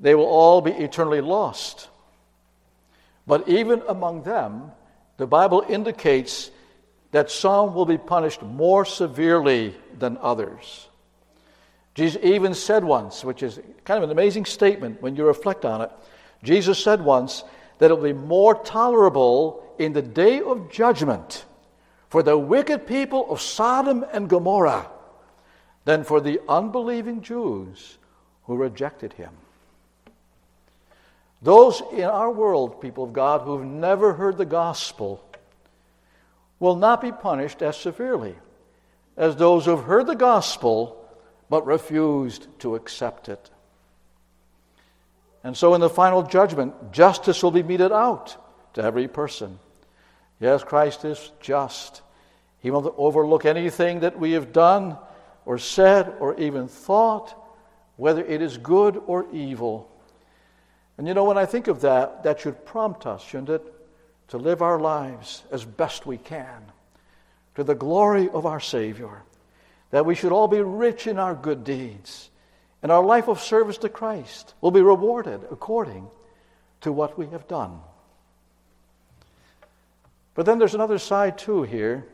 they 0.00 0.14
will 0.14 0.26
all 0.26 0.60
be 0.60 0.70
eternally 0.70 1.20
lost. 1.20 1.88
But 3.26 3.48
even 3.48 3.82
among 3.88 4.22
them, 4.22 4.72
the 5.16 5.26
Bible 5.26 5.64
indicates 5.68 6.50
that 7.10 7.30
some 7.30 7.74
will 7.74 7.86
be 7.86 7.98
punished 7.98 8.42
more 8.42 8.84
severely 8.84 9.74
than 9.98 10.18
others. 10.20 10.86
Jesus 11.94 12.22
even 12.22 12.54
said 12.54 12.84
once, 12.84 13.24
which 13.24 13.42
is 13.42 13.58
kind 13.84 13.98
of 13.98 14.04
an 14.04 14.10
amazing 14.10 14.44
statement 14.44 15.02
when 15.02 15.16
you 15.16 15.26
reflect 15.26 15.64
on 15.64 15.82
it. 15.82 15.90
Jesus 16.42 16.82
said 16.82 17.02
once 17.02 17.44
that 17.78 17.90
it 17.90 17.94
will 17.94 18.02
be 18.02 18.12
more 18.12 18.54
tolerable 18.54 19.64
in 19.78 19.92
the 19.92 20.02
day 20.02 20.40
of 20.40 20.70
judgment 20.70 21.44
for 22.08 22.22
the 22.22 22.38
wicked 22.38 22.86
people 22.86 23.30
of 23.30 23.40
Sodom 23.40 24.04
and 24.12 24.28
Gomorrah 24.28 24.88
than 25.84 26.04
for 26.04 26.20
the 26.20 26.40
unbelieving 26.48 27.22
Jews 27.22 27.98
who 28.44 28.56
rejected 28.56 29.12
him. 29.12 29.30
Those 31.40 31.82
in 31.92 32.04
our 32.04 32.30
world, 32.30 32.80
people 32.80 33.04
of 33.04 33.12
God, 33.12 33.42
who've 33.42 33.64
never 33.64 34.14
heard 34.14 34.38
the 34.38 34.44
gospel, 34.44 35.24
will 36.58 36.76
not 36.76 37.00
be 37.00 37.12
punished 37.12 37.62
as 37.62 37.76
severely 37.76 38.34
as 39.16 39.36
those 39.36 39.66
who've 39.66 39.84
heard 39.84 40.06
the 40.06 40.16
gospel 40.16 41.08
but 41.48 41.66
refused 41.66 42.46
to 42.60 42.74
accept 42.74 43.28
it. 43.28 43.50
And 45.44 45.56
so, 45.56 45.74
in 45.74 45.80
the 45.80 45.90
final 45.90 46.22
judgment, 46.22 46.92
justice 46.92 47.42
will 47.42 47.50
be 47.50 47.62
meted 47.62 47.92
out 47.92 48.36
to 48.74 48.82
every 48.82 49.08
person. 49.08 49.58
Yes, 50.40 50.64
Christ 50.64 51.04
is 51.04 51.32
just. 51.40 52.02
He 52.60 52.70
won't 52.70 52.92
overlook 52.96 53.44
anything 53.44 54.00
that 54.00 54.18
we 54.18 54.32
have 54.32 54.52
done 54.52 54.96
or 55.46 55.58
said 55.58 56.12
or 56.20 56.38
even 56.38 56.68
thought, 56.68 57.34
whether 57.96 58.24
it 58.24 58.42
is 58.42 58.58
good 58.58 59.00
or 59.06 59.26
evil. 59.32 59.90
And 60.96 61.06
you 61.06 61.14
know, 61.14 61.24
when 61.24 61.38
I 61.38 61.46
think 61.46 61.68
of 61.68 61.80
that, 61.82 62.24
that 62.24 62.40
should 62.40 62.66
prompt 62.66 63.06
us, 63.06 63.24
shouldn't 63.24 63.50
it, 63.50 63.74
to 64.28 64.38
live 64.38 64.62
our 64.62 64.78
lives 64.78 65.42
as 65.50 65.64
best 65.64 66.04
we 66.04 66.18
can 66.18 66.72
to 67.54 67.64
the 67.64 67.74
glory 67.74 68.28
of 68.30 68.46
our 68.46 68.60
Savior. 68.60 69.22
That 69.90 70.06
we 70.06 70.14
should 70.14 70.32
all 70.32 70.48
be 70.48 70.60
rich 70.60 71.06
in 71.06 71.18
our 71.18 71.34
good 71.34 71.64
deeds, 71.64 72.30
and 72.82 72.92
our 72.92 73.04
life 73.04 73.28
of 73.28 73.40
service 73.40 73.78
to 73.78 73.88
Christ 73.88 74.54
will 74.60 74.70
be 74.70 74.82
rewarded 74.82 75.42
according 75.50 76.08
to 76.82 76.92
what 76.92 77.18
we 77.18 77.26
have 77.28 77.48
done. 77.48 77.80
But 80.34 80.46
then 80.46 80.58
there's 80.58 80.74
another 80.74 80.98
side 80.98 81.38
too 81.38 81.64
here, 81.64 82.06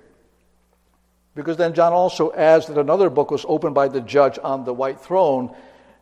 because 1.34 1.56
then 1.56 1.74
John 1.74 1.92
also 1.92 2.32
adds 2.32 2.66
that 2.66 2.78
another 2.78 3.10
book 3.10 3.30
was 3.30 3.44
opened 3.46 3.74
by 3.74 3.88
the 3.88 4.00
judge 4.00 4.38
on 4.42 4.64
the 4.64 4.72
white 4.72 5.00
throne, 5.00 5.54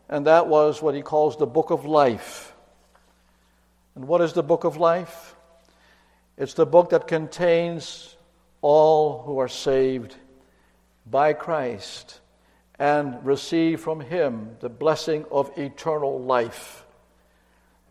and 0.09 0.27
that 0.27 0.46
was 0.46 0.81
what 0.81 0.94
he 0.94 1.03
calls 1.03 1.37
the 1.37 1.46
book 1.46 1.70
of 1.70 1.85
life. 1.85 2.55
And 3.94 4.07
what 4.07 4.20
is 4.20 4.35
the 4.35 4.42
book 4.42 4.64
of 4.64 4.77
life? 4.77 5.35
It's 6.37 6.55
the 6.55 6.66
book 6.66 6.90
that 6.90 7.09
contains 7.09 8.16
all 8.61 9.22
who 9.22 9.38
are 9.38 9.48
saved 9.48 10.14
by 11.11 11.33
Christ 11.33 12.20
and 12.83 13.25
receive 13.25 13.81
from 13.81 14.01
Him 14.01 14.57
the 14.59 14.68
blessing 14.68 15.25
of 15.31 15.57
eternal 15.57 16.21
life. 16.21 16.85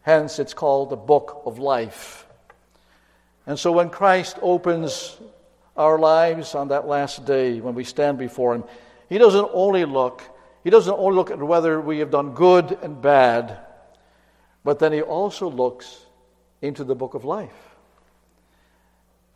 Hence, 0.01 0.37
it's 0.37 0.53
called 0.53 0.89
the 0.89 0.97
book 0.97 1.43
of 1.45 1.59
life. 1.59 2.25
And 3.47 3.57
so, 3.57 3.71
when 3.71 3.89
Christ 3.89 4.37
opens 4.41 5.17
our 5.77 5.97
lives 5.97 6.55
on 6.55 6.67
that 6.67 6.87
last 6.87 7.25
day 7.25 7.61
when 7.61 7.73
we 7.73 7.85
stand 7.85 8.17
before 8.17 8.53
Him, 8.53 8.65
He 9.07 9.17
doesn't 9.17 9.47
only 9.53 9.85
look, 9.85 10.23
He 10.61 10.69
doesn't 10.69 10.93
only 10.93 11.15
look 11.15 11.31
at 11.31 11.39
whether 11.39 11.79
we 11.79 11.99
have 11.99 12.11
done 12.11 12.33
good 12.33 12.77
and 12.81 13.01
bad, 13.01 13.59
but 14.65 14.79
then 14.79 14.91
He 14.91 15.01
also 15.01 15.49
looks 15.49 16.05
into 16.61 16.83
the 16.83 16.95
book 16.95 17.13
of 17.13 17.23
life. 17.23 17.77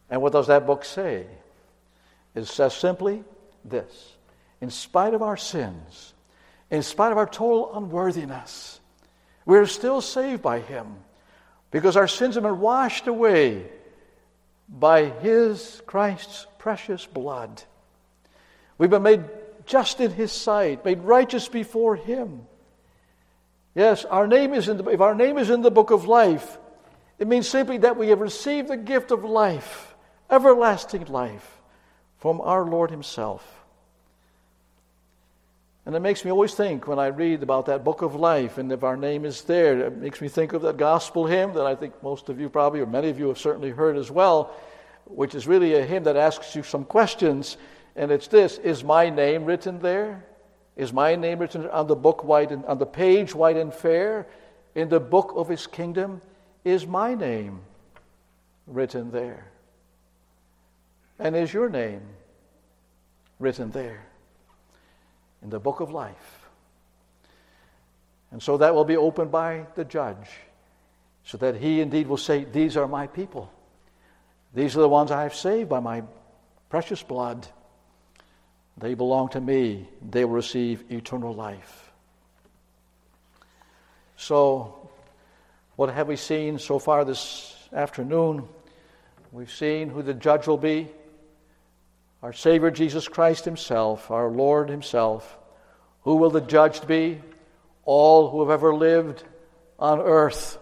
And 0.10 0.22
what 0.22 0.34
does 0.34 0.48
that 0.48 0.68
book 0.68 0.84
say? 0.84 1.28
It 2.36 2.44
says 2.44 2.74
simply 2.74 3.24
this 3.64 4.15
In 4.66 4.72
spite 4.72 5.14
of 5.14 5.22
our 5.22 5.38
sins, 5.38 6.16
in 6.72 6.82
spite 6.82 7.12
of 7.12 7.20
our 7.20 7.28
total 7.28 7.78
unworthiness, 7.78 8.80
we 9.46 9.60
are 9.60 9.68
still 9.68 10.02
saved 10.02 10.42
by 10.42 10.60
Him 10.60 10.88
because 11.70 11.96
our 11.96 12.08
sins 12.08 12.34
have 12.34 12.44
been 12.44 12.60
washed 12.60 13.06
away 13.06 13.70
by 14.68 15.06
His, 15.06 15.84
Christ's 15.86 16.48
precious 16.58 17.06
blood. 17.06 17.62
We've 18.80 18.90
been 18.90 19.04
made 19.04 19.24
just 19.68 20.02
in 20.02 20.10
His 20.10 20.32
sight, 20.32 20.84
made 20.84 21.02
righteous 21.02 21.48
before 21.48 21.96
Him. 21.96 22.48
Yes, 23.76 24.04
our 24.04 24.26
name 24.26 24.56
is 24.56 24.68
in 24.68 24.78
the, 24.78 24.86
if 24.90 25.00
our 25.00 25.14
name 25.14 25.38
is 25.38 25.52
in 25.52 25.62
the 25.62 25.70
book 25.70 25.92
of 25.92 26.08
life, 26.08 26.58
it 27.20 27.28
means 27.28 27.48
simply 27.48 27.78
that 27.78 27.98
we 27.98 28.08
have 28.08 28.20
received 28.20 28.70
the 28.70 28.78
gift 28.78 29.12
of 29.12 29.24
life, 29.24 29.94
everlasting 30.28 31.06
life, 31.06 31.62
from 32.18 32.42
our 32.42 32.66
Lord 32.66 32.90
Himself. 32.90 33.65
And 35.86 35.96
it 35.96 36.00
makes 36.00 36.26
me 36.26 36.32
always 36.32 36.56
think 36.56 36.88
when 36.88 36.98
I 36.98 37.08
read 37.08 37.44
about 37.44 37.68
that 37.68 37.84
book 37.84 38.02
of 38.02 38.16
life, 38.16 38.58
and 38.58 38.72
if 38.72 38.84
our 38.84 38.98
name 38.98 39.24
is 39.24 39.44
there, 39.44 39.80
it 39.82 39.98
makes 39.98 40.20
me 40.20 40.28
think 40.28 40.54
of 40.54 40.64
that 40.64 40.78
gospel 40.78 41.28
hymn 41.28 41.54
that 41.54 41.66
I 41.66 41.76
think 41.76 42.02
most 42.02 42.28
of 42.28 42.40
you 42.40 42.50
probably, 42.50 42.80
or 42.80 42.88
many 42.88 43.10
of 43.10 43.20
you 43.20 43.28
have 43.28 43.38
certainly 43.38 43.70
heard 43.70 43.96
as 43.96 44.10
well, 44.10 44.56
which 45.06 45.36
is 45.36 45.46
really 45.46 45.76
a 45.76 45.86
hymn 45.86 46.04
that 46.06 46.16
asks 46.16 46.56
you 46.56 46.64
some 46.64 46.86
questions. 46.86 47.58
And 47.96 48.12
it's 48.12 48.28
this 48.28 48.58
Is 48.58 48.84
my 48.84 49.12
name 49.12 49.46
written 49.46 49.78
there? 49.80 50.26
Is 50.76 50.92
my 50.92 51.16
name 51.16 51.40
written 51.40 51.70
on 51.70 51.86
the 51.86 51.96
book 51.96 52.24
white 52.24 52.52
and 52.52 52.66
on 52.66 52.80
the 52.80 52.86
page 52.86 53.36
white 53.36 53.56
and 53.56 53.74
fair? 53.74 54.28
In 54.74 54.90
the 54.90 55.00
book 55.00 55.34
of 55.36 55.48
his 55.48 55.68
kingdom? 55.68 56.20
Is 56.64 56.88
my 56.88 57.14
name 57.14 57.62
written 58.66 59.12
there? 59.12 59.52
And 61.20 61.36
is 61.36 61.54
your 61.54 61.70
name 61.70 62.02
written 63.40 63.70
there? 63.70 64.08
In 65.46 65.52
the 65.52 65.60
book 65.60 65.80
of 65.80 65.92
life. 65.92 66.48
And 68.32 68.42
so 68.42 68.58
that 68.58 68.74
will 68.74 68.84
be 68.84 68.98
opened 68.98 69.32
by 69.32 69.68
the 69.76 69.86
judge, 69.86 70.28
so 71.24 71.38
that 71.38 71.56
he 71.56 71.82
indeed 71.82 72.08
will 72.08 72.18
say, 72.18 72.44
These 72.44 72.76
are 72.76 72.88
my 72.88 73.06
people. 73.06 73.52
These 74.56 74.76
are 74.76 74.82
the 74.82 74.90
ones 74.90 75.12
I 75.12 75.22
have 75.22 75.36
saved 75.36 75.70
by 75.70 75.80
my 75.80 76.02
precious 76.70 77.04
blood. 77.04 77.48
They 78.78 78.96
belong 78.96 79.30
to 79.30 79.40
me. 79.40 79.88
They 80.10 80.26
will 80.26 80.34
receive 80.34 80.92
eternal 80.92 81.34
life. 81.34 81.92
So, 84.18 84.90
what 85.76 85.94
have 85.94 86.08
we 86.08 86.16
seen 86.16 86.58
so 86.58 86.80
far 86.80 87.06
this 87.06 87.56
afternoon? 87.72 88.48
We've 89.32 89.52
seen 89.52 89.90
who 89.90 90.02
the 90.02 90.16
judge 90.16 90.48
will 90.48 90.58
be 90.58 90.90
our 92.26 92.34
Savior 92.34 92.72
Jesus 92.72 93.08
Christ 93.08 93.46
Himself, 93.46 94.10
our 94.10 94.30
Lord 94.30 94.68
Himself. 94.68 95.38
Who 96.06 96.16
will 96.16 96.32
the 96.32 96.42
judge 96.42 96.88
be? 96.88 97.22
All 97.84 98.32
who 98.32 98.42
have 98.42 98.50
ever 98.50 98.74
lived 98.74 99.24
on 99.78 100.00
earth, 100.00 100.58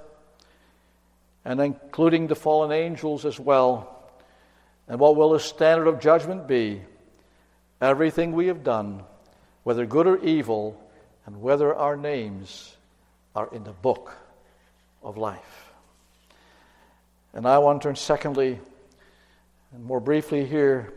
and 1.46 1.62
including 1.62 2.28
the 2.28 2.36
fallen 2.36 2.74
angels 2.74 3.24
as 3.24 3.40
well. 3.40 4.12
And 4.90 5.00
what 5.00 5.16
will 5.16 5.30
the 5.30 5.40
standard 5.40 5.88
of 5.88 6.02
judgment 6.02 6.50
be? 6.50 6.82
Everything 7.80 8.34
we 8.34 8.48
have 8.48 8.66
done, 8.66 9.04
whether 9.64 9.86
good 9.86 10.06
or 10.06 10.18
evil, 10.18 10.78
and 11.26 11.42
whether 11.42 11.74
our 11.74 11.96
names 11.96 12.76
are 13.38 13.48
in 13.54 13.64
the 13.64 13.72
book 13.72 14.12
of 15.02 15.16
life. 15.16 15.72
And 17.32 17.48
I 17.48 17.60
want 17.60 17.82
to 17.84 17.88
turn, 17.88 17.96
secondly, 17.96 18.60
and 19.74 19.86
more 19.86 20.02
briefly 20.02 20.44
here, 20.44 20.92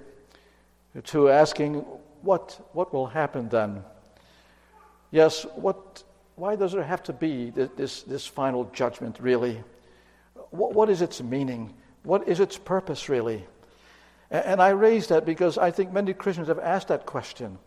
to 1.04 1.28
asking 1.28 1.84
what, 2.22 2.58
what 2.72 2.92
will 2.92 3.06
happen 3.06 3.48
then? 3.48 3.82
Yes, 5.10 5.46
what, 5.54 6.02
why 6.34 6.56
does 6.56 6.72
there 6.72 6.82
have 6.82 7.02
to 7.04 7.12
be 7.12 7.50
this, 7.50 8.02
this, 8.02 8.26
final 8.26 8.64
judgment, 8.72 9.18
really? 9.20 9.62
What, 10.50 10.74
what 10.74 10.90
is 10.90 11.02
its 11.02 11.22
meaning? 11.22 11.74
What 12.02 12.28
is 12.28 12.40
its 12.40 12.58
purpose, 12.58 13.08
really? 13.08 13.46
And, 14.30 14.60
I 14.60 14.70
raise 14.70 15.06
that 15.08 15.24
because 15.24 15.56
I 15.56 15.70
think 15.70 15.92
many 15.92 16.12
Christians 16.12 16.48
have 16.48 16.58
asked 16.58 16.88
that 16.88 17.06
question. 17.06 17.58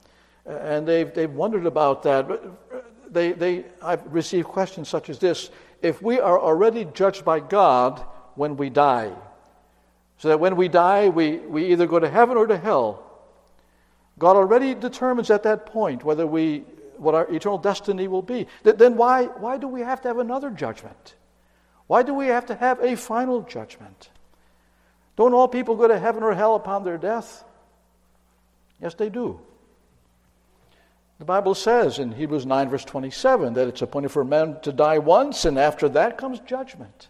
And 0.46 0.86
they've, 0.86 1.13
they've 1.13 1.32
wondered 1.32 1.65
about 1.65 2.04
that. 2.04 2.30
Uh, 2.30 2.38
they, 3.10 3.32
they, 3.32 3.65
I've 3.82 4.06
received 4.13 4.48
questions 4.48 4.89
such 4.89 5.10
as 5.10 5.20
this 5.20 5.52
If 5.82 6.02
we 6.02 6.20
are 6.20 6.39
already 6.39 6.86
judged 6.94 7.24
by 7.24 7.39
God 7.39 8.06
when 8.36 8.58
we 8.58 8.70
die, 8.70 9.13
so 10.18 10.28
that 10.28 10.39
when 10.39 10.58
we 10.58 10.68
die, 10.68 11.08
we, 11.08 11.38
we 11.38 11.72
either 11.72 11.88
go 11.88 11.98
to 11.98 12.10
heaven 12.10 12.36
or 12.36 12.46
to 12.46 12.58
hell, 12.58 13.09
God 14.19 14.36
already 14.36 14.75
determines 14.75 15.29
at 15.32 15.43
that 15.43 15.65
point 15.65 16.03
whether 16.03 16.27
we, 16.27 16.60
what 16.97 17.15
our 17.15 17.27
eternal 17.34 17.58
destiny 17.58 18.08
will 18.08 18.21
be. 18.21 18.47
Then 18.63 18.97
why, 18.97 19.25
why 19.25 19.58
do 19.58 19.67
we 19.67 19.82
have 19.82 20.01
to 20.01 20.10
have 20.10 20.19
another 20.19 20.49
judgment? 20.49 21.15
Why 21.88 22.03
do 22.03 22.13
we 22.13 22.27
have 22.27 22.45
to 22.47 22.55
have 22.55 22.79
a 22.82 22.95
final 22.95 23.41
judgment? 23.41 24.10
Don't 25.15 25.34
all 25.34 25.47
people 25.47 25.75
go 25.75 25.88
to 25.88 25.97
heaven 25.97 26.21
or 26.21 26.34
hell 26.34 26.55
upon 26.55 26.84
their 26.84 26.97
death? 26.97 27.43
Yes, 28.82 28.93
they 28.93 29.10
do. 29.10 29.39
The 31.17 31.25
Bible 31.25 31.55
says 31.55 31.99
in 31.99 32.13
Hebrews 32.13 32.45
9, 32.45 32.69
verse 32.69 32.86
27, 32.86 33.53
that 33.53 33.67
it's 33.67 33.82
appointed 33.82 34.12
for 34.12 34.23
men 34.23 34.58
to 34.62 34.71
die 34.71 34.99
once, 34.99 35.43
and 35.43 35.60
after 35.60 35.89
that 35.89 36.17
comes 36.17 36.39
judgment. 36.39 37.10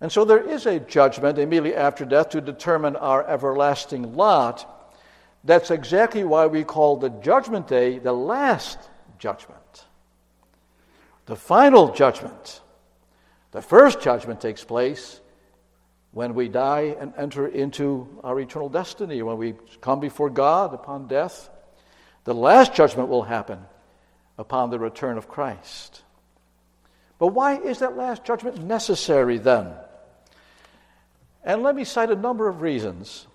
And 0.00 0.12
so 0.12 0.26
there 0.26 0.42
is 0.42 0.66
a 0.66 0.80
judgment 0.80 1.38
immediately 1.38 1.74
after 1.74 2.04
death 2.04 2.30
to 2.30 2.42
determine 2.42 2.96
our 2.96 3.26
everlasting 3.26 4.16
lot. 4.16 4.70
That's 5.44 5.70
exactly 5.70 6.24
why 6.24 6.46
we 6.46 6.64
call 6.64 6.96
the 6.96 7.10
judgment 7.10 7.68
day 7.68 7.98
the 7.98 8.12
last 8.12 8.78
judgment. 9.18 9.84
The 11.26 11.36
final 11.36 11.92
judgment. 11.92 12.62
The 13.52 13.62
first 13.62 14.00
judgment 14.00 14.40
takes 14.40 14.64
place 14.64 15.20
when 16.12 16.34
we 16.34 16.48
die 16.48 16.96
and 16.98 17.12
enter 17.16 17.46
into 17.46 18.20
our 18.24 18.40
eternal 18.40 18.68
destiny, 18.68 19.20
when 19.22 19.36
we 19.36 19.54
come 19.80 20.00
before 20.00 20.30
God 20.30 20.72
upon 20.72 21.08
death. 21.08 21.50
The 22.24 22.34
last 22.34 22.74
judgment 22.74 23.08
will 23.08 23.22
happen 23.22 23.58
upon 24.38 24.70
the 24.70 24.78
return 24.78 25.18
of 25.18 25.28
Christ. 25.28 26.02
But 27.18 27.28
why 27.28 27.58
is 27.58 27.80
that 27.80 27.96
last 27.96 28.24
judgment 28.24 28.62
necessary 28.62 29.38
then? 29.38 29.72
And 31.44 31.62
let 31.62 31.76
me 31.76 31.84
cite 31.84 32.10
a 32.10 32.16
number 32.16 32.48
of 32.48 32.62
reasons. 32.62 33.26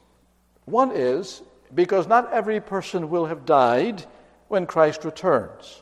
One 0.66 0.92
is 0.92 1.42
because 1.74 2.08
not 2.08 2.32
every 2.32 2.60
person 2.60 3.10
will 3.10 3.26
have 3.26 3.46
died 3.46 4.06
when 4.48 4.66
Christ 4.66 5.06
returns. 5.06 5.82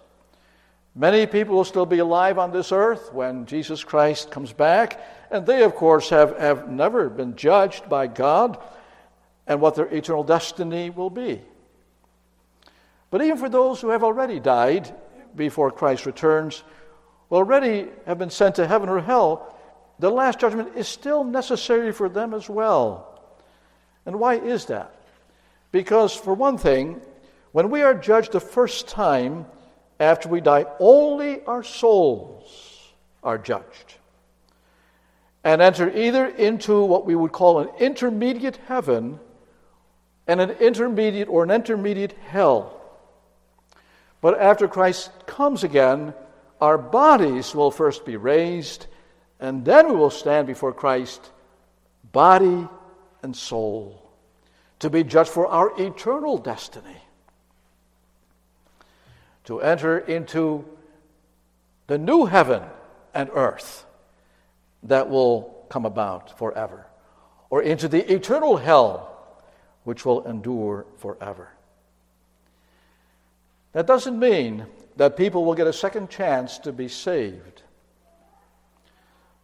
Many 0.95 1.27
people 1.27 1.55
will 1.55 1.63
still 1.63 1.85
be 1.85 1.99
alive 1.99 2.39
on 2.39 2.51
this 2.51 2.71
earth 2.71 3.13
when 3.13 3.45
Jesus 3.45 3.83
Christ 3.83 4.31
comes 4.31 4.51
back, 4.51 4.99
and 5.29 5.45
they, 5.45 5.63
of 5.63 5.75
course, 5.75 6.09
have, 6.09 6.37
have 6.37 6.69
never 6.69 7.07
been 7.09 7.35
judged 7.35 7.87
by 7.87 8.07
God 8.07 8.57
and 9.45 9.61
what 9.61 9.75
their 9.75 9.85
eternal 9.85 10.23
destiny 10.23 10.89
will 10.89 11.09
be. 11.09 11.41
But 13.11 13.21
even 13.21 13.37
for 13.37 13.47
those 13.47 13.79
who 13.79 13.89
have 13.89 14.03
already 14.03 14.39
died 14.39 14.93
before 15.35 15.71
Christ 15.71 16.05
returns, 16.05 16.63
already 17.31 17.87
have 18.05 18.17
been 18.17 18.29
sent 18.29 18.55
to 18.55 18.67
heaven 18.67 18.89
or 18.89 18.99
hell, 18.99 19.55
the 19.99 20.09
last 20.09 20.39
judgment 20.39 20.75
is 20.75 20.87
still 20.87 21.23
necessary 21.23 21.91
for 21.91 22.09
them 22.09 22.33
as 22.33 22.49
well. 22.49 23.21
And 24.05 24.19
why 24.19 24.35
is 24.35 24.65
that? 24.65 24.96
Because, 25.77 26.15
for 26.15 26.33
one 26.33 26.57
thing, 26.57 26.99
when 27.51 27.69
we 27.69 27.83
are 27.83 27.93
judged 27.93 28.31
the 28.31 28.39
first 28.39 28.87
time 28.87 29.45
after 29.99 30.27
we 30.27 30.41
die, 30.41 30.65
only 30.79 31.45
our 31.45 31.61
souls 31.61 32.81
are 33.21 33.37
judged 33.37 33.93
and 35.43 35.61
enter 35.61 35.95
either 35.95 36.25
into 36.25 36.83
what 36.83 37.05
we 37.05 37.13
would 37.13 37.31
call 37.31 37.59
an 37.59 37.69
intermediate 37.79 38.57
heaven 38.67 39.19
and 40.25 40.41
an 40.41 40.49
intermediate 40.49 41.29
or 41.29 41.43
an 41.43 41.51
intermediate 41.51 42.13
hell. 42.13 42.81
But 44.19 44.41
after 44.41 44.67
Christ 44.67 45.11
comes 45.27 45.63
again, 45.63 46.15
our 46.59 46.79
bodies 46.79 47.53
will 47.53 47.69
first 47.69 48.03
be 48.03 48.17
raised, 48.17 48.87
and 49.39 49.63
then 49.63 49.89
we 49.89 49.95
will 49.95 50.09
stand 50.09 50.47
before 50.47 50.73
Christ, 50.73 51.29
body 52.11 52.67
and 53.21 53.35
soul 53.35 54.06
to 54.79 54.89
be 54.89 55.03
judged 55.03 55.29
for 55.29 55.47
our 55.47 55.71
eternal 55.79 56.37
destiny, 56.37 57.01
to 59.45 59.61
enter 59.61 59.97
into 59.97 60.65
the 61.87 61.97
new 61.97 62.25
heaven 62.25 62.63
and 63.13 63.29
earth 63.33 63.85
that 64.83 65.09
will 65.09 65.65
come 65.69 65.85
about 65.85 66.37
forever. 66.37 66.85
or 67.49 67.61
into 67.61 67.87
the 67.87 68.13
eternal 68.13 68.57
hell, 68.57 69.15
which 69.83 70.05
will 70.05 70.25
endure 70.25 70.85
forever. 70.97 71.49
That 73.71 73.87
doesn't 73.87 74.19
mean 74.19 74.65
that 74.97 75.15
people 75.15 75.45
will 75.45 75.53
get 75.53 75.67
a 75.67 75.73
second 75.73 76.09
chance 76.09 76.57
to 76.59 76.73
be 76.73 76.87
saved. 76.87 77.61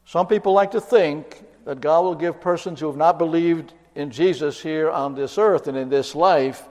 Some 0.05 0.27
people 0.27 0.53
like 0.53 0.71
to 0.71 0.81
think 0.81 1.45
that 1.65 1.79
God 1.79 2.01
will 2.01 2.15
give 2.15 2.41
persons 2.41 2.79
who 2.79 2.87
have 2.87 2.97
not 2.97 3.17
believed 3.17 3.73
in 3.95 4.11
Jesus 4.11 4.61
here 4.61 4.89
on 4.89 5.15
this 5.15 5.37
earth 5.37 5.67
and 5.67 5.77
in 5.77 5.89
this 5.89 6.15
life, 6.15 6.63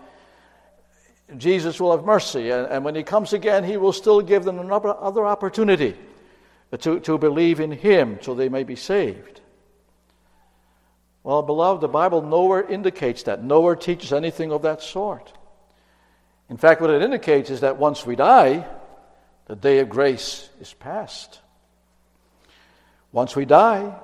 Jesus 1.37 1.81
will 1.81 1.97
have 1.97 2.05
mercy. 2.05 2.51
And, 2.51 2.67
and 2.67 2.85
when 2.85 2.95
He 2.95 3.03
comes 3.03 3.33
again, 3.33 3.65
He 3.65 3.77
will 3.77 3.93
still 3.93 4.21
give 4.21 4.45
them 4.45 4.59
another 4.59 4.95
other 4.95 5.27
opportunity 5.27 5.97
to, 6.79 7.01
to 7.01 7.19
believe 7.19 7.61
in 7.61 7.71
Him 7.71 8.19
so 8.21 8.35
they 8.35 8.49
may 8.49 8.65
be 8.65 8.77
saved. 8.77 9.41
Well, 11.23 11.43
beloved, 11.43 11.81
the 11.81 11.89
Bible 11.89 12.23
nowhere 12.23 12.63
indicates 12.63 13.25
that, 13.25 13.45
nowhere 13.45 13.77
teaches 13.77 14.13
anything 14.13 14.53
of 14.53 14.63
that 14.63 14.83
sort. 14.83 15.33
In 16.51 16.57
fact, 16.57 16.81
what 16.81 16.91
it 16.91 17.03
indicates 17.03 17.49
is 17.51 17.61
that 17.61 17.77
once 17.79 18.05
we 18.05 18.17
die, 18.17 18.67
the 19.47 19.57
day 19.57 19.79
of 19.79 19.89
grace 19.89 20.49
is 20.61 20.75
past. 20.75 21.41
Once 23.13 23.37
we 23.37 23.45
die, 23.45 23.95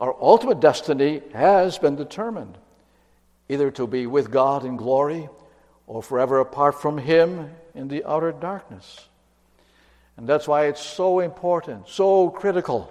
our 0.00 0.14
ultimate 0.20 0.60
destiny 0.60 1.22
has 1.32 1.78
been 1.78 1.96
determined 1.96 2.58
either 3.48 3.70
to 3.72 3.86
be 3.86 4.06
with 4.06 4.30
God 4.30 4.64
in 4.64 4.76
glory 4.76 5.28
or 5.86 6.02
forever 6.02 6.40
apart 6.40 6.80
from 6.80 6.98
Him 6.98 7.50
in 7.74 7.88
the 7.88 8.04
outer 8.04 8.32
darkness. 8.32 9.08
And 10.16 10.28
that's 10.28 10.48
why 10.48 10.66
it's 10.66 10.80
so 10.80 11.20
important, 11.20 11.88
so 11.88 12.30
critical 12.30 12.90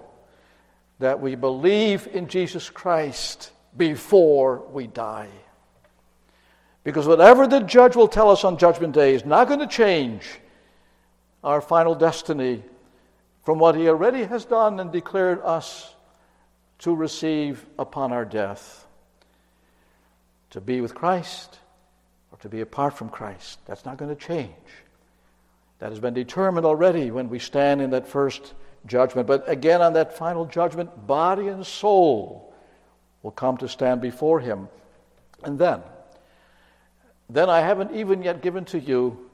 that 1.00 1.20
we 1.20 1.36
believe 1.36 2.08
in 2.14 2.28
Jesus 2.28 2.70
Christ 2.70 3.52
before 3.76 4.64
we 4.72 4.88
die. 4.88 5.30
Because 6.84 7.08
whatever 7.08 7.48
the 7.48 7.62
judge 7.62 7.96
will 7.96 8.08
tell 8.08 8.30
us 8.30 8.44
on 8.44 8.58
Judgment 8.58 8.94
Day 8.94 9.16
is 9.16 9.26
not 9.26 9.48
going 9.48 9.62
to 9.62 9.68
change 9.68 10.24
our 11.44 11.62
final 11.62 11.96
destiny 11.96 12.64
from 13.44 13.58
what 13.60 13.76
he 13.76 13.88
already 13.88 14.24
has 14.24 14.46
done 14.46 14.80
and 14.80 14.92
declared 14.92 15.42
us 15.42 15.93
to 16.84 16.94
receive 16.94 17.66
upon 17.80 18.12
our 18.12 18.26
death. 18.26 18.86
To 20.50 20.60
be 20.60 20.82
with 20.82 20.94
Christ 20.94 21.60
or 22.30 22.38
to 22.40 22.50
be 22.50 22.60
apart 22.60 22.98
from 22.98 23.08
Christ. 23.08 23.60
That's 23.66 23.86
not 23.86 23.98
going 23.98 24.14
to 24.14 24.22
change. 24.22 24.52
That 25.80 25.92
has 25.92 26.00
been 26.00 26.14
determined 26.14 26.66
already 26.66 27.10
when 27.10 27.30
we 27.30 27.40
stand 27.40 27.82
in 27.82 27.92
that 27.92 28.06
first 28.06 28.54
judgment. 28.86 29.28
But 29.28 29.48
again, 29.50 29.82
on 29.82 29.94
that 29.94 30.18
final 30.18 30.46
judgment, 30.46 31.08
body 31.08 31.48
and 31.48 31.66
soul 31.66 32.54
will 33.22 33.32
come 33.32 33.56
to 33.58 33.70
stand 33.70 34.02
before 34.02 34.42
him. 34.42 34.68
And 35.42 35.58
then, 35.58 35.82
then 37.30 37.50
I 37.50 37.62
haven't 37.62 37.96
even 37.96 38.24
yet 38.24 38.42
given 38.42 38.66
to 38.66 38.80
you 38.80 39.30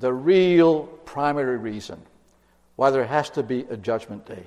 the 0.00 0.12
real 0.12 0.82
primary 1.04 1.56
reason 1.56 2.02
why 2.74 2.90
there 2.90 3.04
has 3.04 3.30
to 3.30 3.44
be 3.44 3.60
a 3.70 3.76
judgment 3.76 4.26
day. 4.26 4.44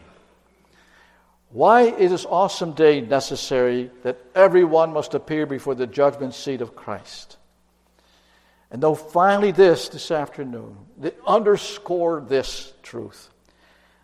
Why 1.49 1.83
is 1.83 2.11
this 2.11 2.25
awesome 2.25 2.73
day 2.73 3.01
necessary 3.01 3.89
that 4.03 4.19
everyone 4.35 4.91
must 4.91 5.13
appear 5.13 5.45
before 5.45 5.75
the 5.75 5.87
judgment 5.87 6.33
seat 6.33 6.61
of 6.61 6.75
Christ? 6.75 7.37
And 8.69 8.83
though 8.83 8.95
finally 8.95 9.51
this 9.51 9.87
this 9.89 10.11
afternoon, 10.11 10.75
to 11.01 11.13
underscore 11.25 12.21
this 12.21 12.73
truth. 12.83 13.29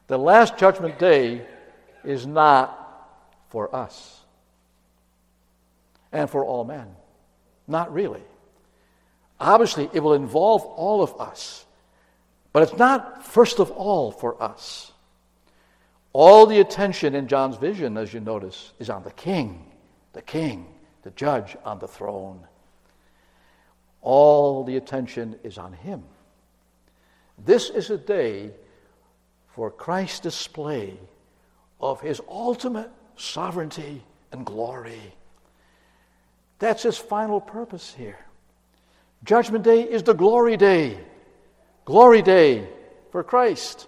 The 0.08 0.18
last 0.18 0.58
judgment 0.58 1.00
day 1.00 1.46
is 2.06 2.26
not 2.26 2.80
for 3.50 3.76
us 3.76 4.22
and 6.14 6.30
for 6.30 6.46
all 6.46 6.64
men. 6.64 6.88
Not 7.68 7.94
really. 7.94 8.24
Obviously, 9.40 9.90
it 9.92 10.02
will 10.02 10.14
involve 10.14 10.64
all 10.64 11.04
of 11.04 11.20
us, 11.20 11.66
but 12.54 12.64
it's 12.64 12.78
not 12.78 13.26
first 13.26 13.60
of 13.60 13.72
all 13.72 14.12
for 14.12 14.42
us. 14.42 14.93
All 16.14 16.46
the 16.46 16.60
attention 16.60 17.16
in 17.16 17.28
John's 17.28 17.58
vision, 17.58 17.98
as 17.98 18.14
you 18.14 18.20
notice, 18.20 18.72
is 18.80 18.90
on 18.90 19.04
the 19.04 19.12
king, 19.12 19.66
the 20.14 20.22
king, 20.22 20.68
the 21.02 21.12
judge 21.12 21.58
on 21.66 21.80
the 21.80 21.88
throne. 21.88 22.48
All 24.02 24.64
the 24.64 24.78
attention 24.78 25.40
is 25.44 25.58
on 25.58 25.74
him. 25.74 26.04
This 27.44 27.70
is 27.70 27.90
a 27.90 27.98
day 27.98 28.52
for 29.56 29.72
Christ's 29.72 30.20
display 30.20 30.98
of 31.82 32.00
his 32.00 32.22
ultimate 32.30 32.92
sovereignty 33.16 34.04
and 34.32 34.46
glory. 34.46 35.14
That's 36.60 36.84
his 36.84 36.98
final 36.98 37.42
purpose 37.42 37.94
here. 37.98 38.20
Judgment 39.24 39.64
Day 39.64 39.84
is 39.84 40.04
the 40.04 40.14
glory 40.14 40.58
day. 40.58 41.00
Glory 41.86 42.22
day 42.22 42.68
for 43.12 43.24
Christ. 43.24 43.88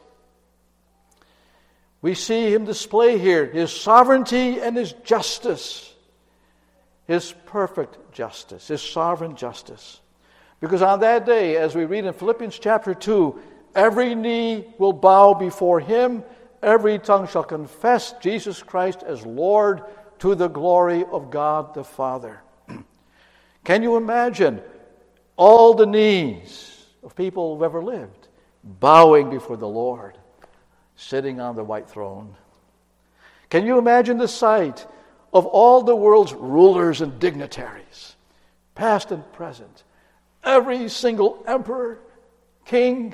We 2.02 2.14
see 2.14 2.54
him 2.54 2.66
display 2.66 3.18
here 3.18 3.46
his 3.46 3.72
sovereignty 3.72 4.60
and 4.62 4.78
his 4.78 4.94
justice, 5.04 5.94
his 7.08 7.34
perfect 7.46 8.14
justice, 8.14 8.68
his 8.68 8.82
sovereign 8.82 9.36
justice. 9.36 10.02
Because 10.60 10.82
on 10.82 11.02
that 11.02 11.26
day, 11.26 11.58
as 11.58 11.76
we 11.76 11.86
read 11.86 12.06
in 12.06 12.14
Philippians 12.14 12.58
chapter 12.60 12.94
2, 12.94 13.40
every 13.76 14.16
knee 14.16 14.66
will 14.78 14.94
bow 14.94 15.34
before 15.34 15.80
him, 15.80 16.24
every 16.62 17.00
tongue 17.00 17.28
shall 17.28 17.44
confess 17.44 18.14
Jesus 18.22 18.64
Christ 18.64 19.04
as 19.04 19.26
Lord 19.26 19.84
to 20.20 20.36
the 20.36 20.48
glory 20.48 21.06
of 21.12 21.30
God 21.30 21.74
the 21.74 21.84
Father. 21.84 22.42
Can 23.64 23.84
you 23.84 23.98
imagine 23.98 24.62
all 25.36 25.74
the 25.74 25.86
knees 25.86 26.86
of 27.04 27.16
people 27.16 27.54
who've 27.54 27.64
ever 27.64 27.84
lived 27.84 28.28
bowing 28.64 29.30
before 29.30 29.58
the 29.58 29.68
Lord, 29.68 30.18
sitting 30.96 31.40
on 31.40 31.56
the 31.56 31.64
white 31.64 31.90
throne? 31.90 32.36
Can 33.50 33.66
you 33.66 33.78
imagine 33.78 34.18
the 34.18 34.28
sight 34.28 34.86
of 35.34 35.46
all 35.46 35.82
the 35.82 35.96
world's 35.96 36.34
rulers 36.34 37.02
and 37.02 37.20
dignitaries, 37.20 38.16
past 38.74 39.12
and 39.12 39.32
present? 39.34 39.84
Every 40.44 40.90
single 40.90 41.44
emperor, 41.48 42.00
king, 42.66 43.14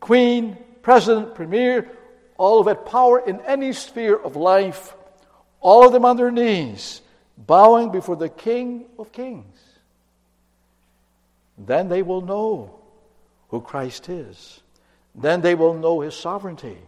queen, 0.00 0.56
president, 0.82 1.34
premier, 1.34 1.90
all 2.36 2.60
of 2.60 2.66
that 2.66 2.86
power 2.86 3.20
in 3.20 3.40
any 3.42 3.72
sphere 3.72 4.16
of 4.16 4.36
life, 4.36 4.94
all 5.60 5.86
of 5.86 5.92
them 5.92 6.04
on 6.04 6.16
their 6.16 6.30
knees, 6.30 7.02
bowing 7.38 7.90
before 7.90 8.16
the 8.16 8.28
King 8.28 8.86
of 8.98 9.12
Kings. 9.12 9.58
Then 11.56 11.88
they 11.88 12.02
will 12.02 12.20
know 12.20 12.80
who 13.48 13.60
Christ 13.60 14.08
is. 14.08 14.60
Then 15.14 15.40
they 15.40 15.54
will 15.54 15.74
know 15.74 16.00
his 16.00 16.14
sovereignty 16.14 16.78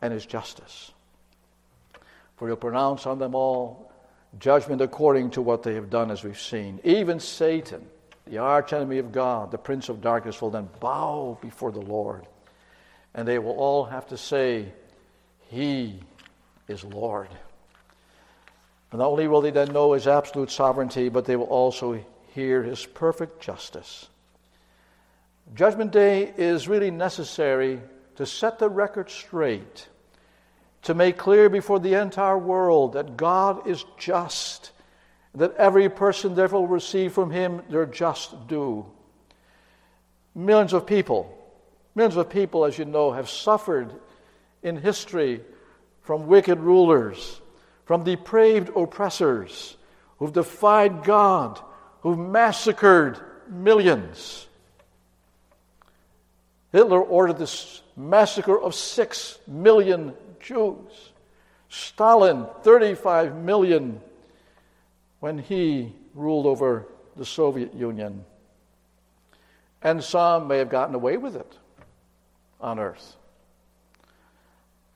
and 0.00 0.12
his 0.12 0.26
justice. 0.26 0.92
For 2.36 2.48
he'll 2.48 2.56
pronounce 2.56 3.06
on 3.06 3.18
them 3.18 3.34
all 3.34 3.90
judgment 4.38 4.80
according 4.80 5.30
to 5.30 5.42
what 5.42 5.62
they 5.62 5.74
have 5.74 5.90
done, 5.90 6.10
as 6.10 6.22
we've 6.22 6.38
seen. 6.38 6.80
Even 6.84 7.18
Satan 7.18 7.86
the 8.28 8.38
archenemy 8.38 8.98
of 8.98 9.12
God, 9.12 9.50
the 9.50 9.58
prince 9.58 9.88
of 9.88 10.00
darkness, 10.00 10.40
will 10.40 10.50
then 10.50 10.68
bow 10.80 11.38
before 11.40 11.72
the 11.72 11.80
Lord. 11.80 12.26
And 13.14 13.26
they 13.26 13.38
will 13.38 13.52
all 13.52 13.84
have 13.86 14.06
to 14.08 14.16
say, 14.16 14.72
He 15.48 16.00
is 16.68 16.84
Lord. 16.84 17.28
And 18.90 18.98
not 19.00 19.08
only 19.08 19.28
will 19.28 19.40
they 19.40 19.50
then 19.50 19.72
know 19.72 19.92
His 19.92 20.06
absolute 20.06 20.50
sovereignty, 20.50 21.08
but 21.08 21.24
they 21.24 21.36
will 21.36 21.46
also 21.46 22.04
hear 22.34 22.62
His 22.62 22.84
perfect 22.84 23.40
justice. 23.40 24.08
Judgment 25.54 25.90
Day 25.90 26.32
is 26.36 26.68
really 26.68 26.90
necessary 26.90 27.80
to 28.18 28.26
set 28.26 28.58
the 28.58 28.68
record 28.68 29.08
straight, 29.08 29.86
to 30.82 30.92
make 30.92 31.16
clear 31.16 31.48
before 31.48 31.78
the 31.78 31.94
entire 31.94 32.36
world 32.36 32.94
that 32.94 33.16
God 33.16 33.68
is 33.68 33.84
just 33.96 34.72
that 35.36 35.54
every 35.54 35.88
person 35.88 36.34
therefore 36.34 36.62
will 36.62 36.66
receive 36.66 37.12
from 37.12 37.30
him 37.30 37.62
their 37.70 37.86
just 37.86 38.48
due. 38.48 38.84
Millions 40.34 40.72
of 40.72 40.84
people, 40.84 41.32
millions 41.94 42.16
of 42.16 42.28
people, 42.28 42.64
as 42.64 42.76
you 42.76 42.84
know, 42.86 43.12
have 43.12 43.28
suffered 43.28 43.94
in 44.64 44.76
history 44.76 45.40
from 46.02 46.26
wicked 46.26 46.58
rulers, 46.58 47.40
from 47.84 48.02
depraved 48.02 48.68
oppressors 48.74 49.76
who've 50.18 50.32
defied 50.32 51.04
God, 51.04 51.60
who've 52.00 52.18
massacred 52.18 53.20
millions. 53.48 54.47
Hitler 56.72 57.00
ordered 57.00 57.38
this 57.38 57.82
massacre 57.96 58.58
of 58.60 58.74
six 58.74 59.38
million 59.46 60.14
Jews. 60.40 61.12
Stalin, 61.68 62.46
35 62.62 63.36
million 63.36 64.00
when 65.20 65.38
he 65.38 65.92
ruled 66.14 66.46
over 66.46 66.86
the 67.16 67.26
Soviet 67.26 67.74
Union. 67.74 68.24
And 69.82 70.02
some 70.02 70.48
may 70.48 70.58
have 70.58 70.70
gotten 70.70 70.94
away 70.94 71.16
with 71.16 71.36
it 71.36 71.58
on 72.60 72.78
earth, 72.78 73.16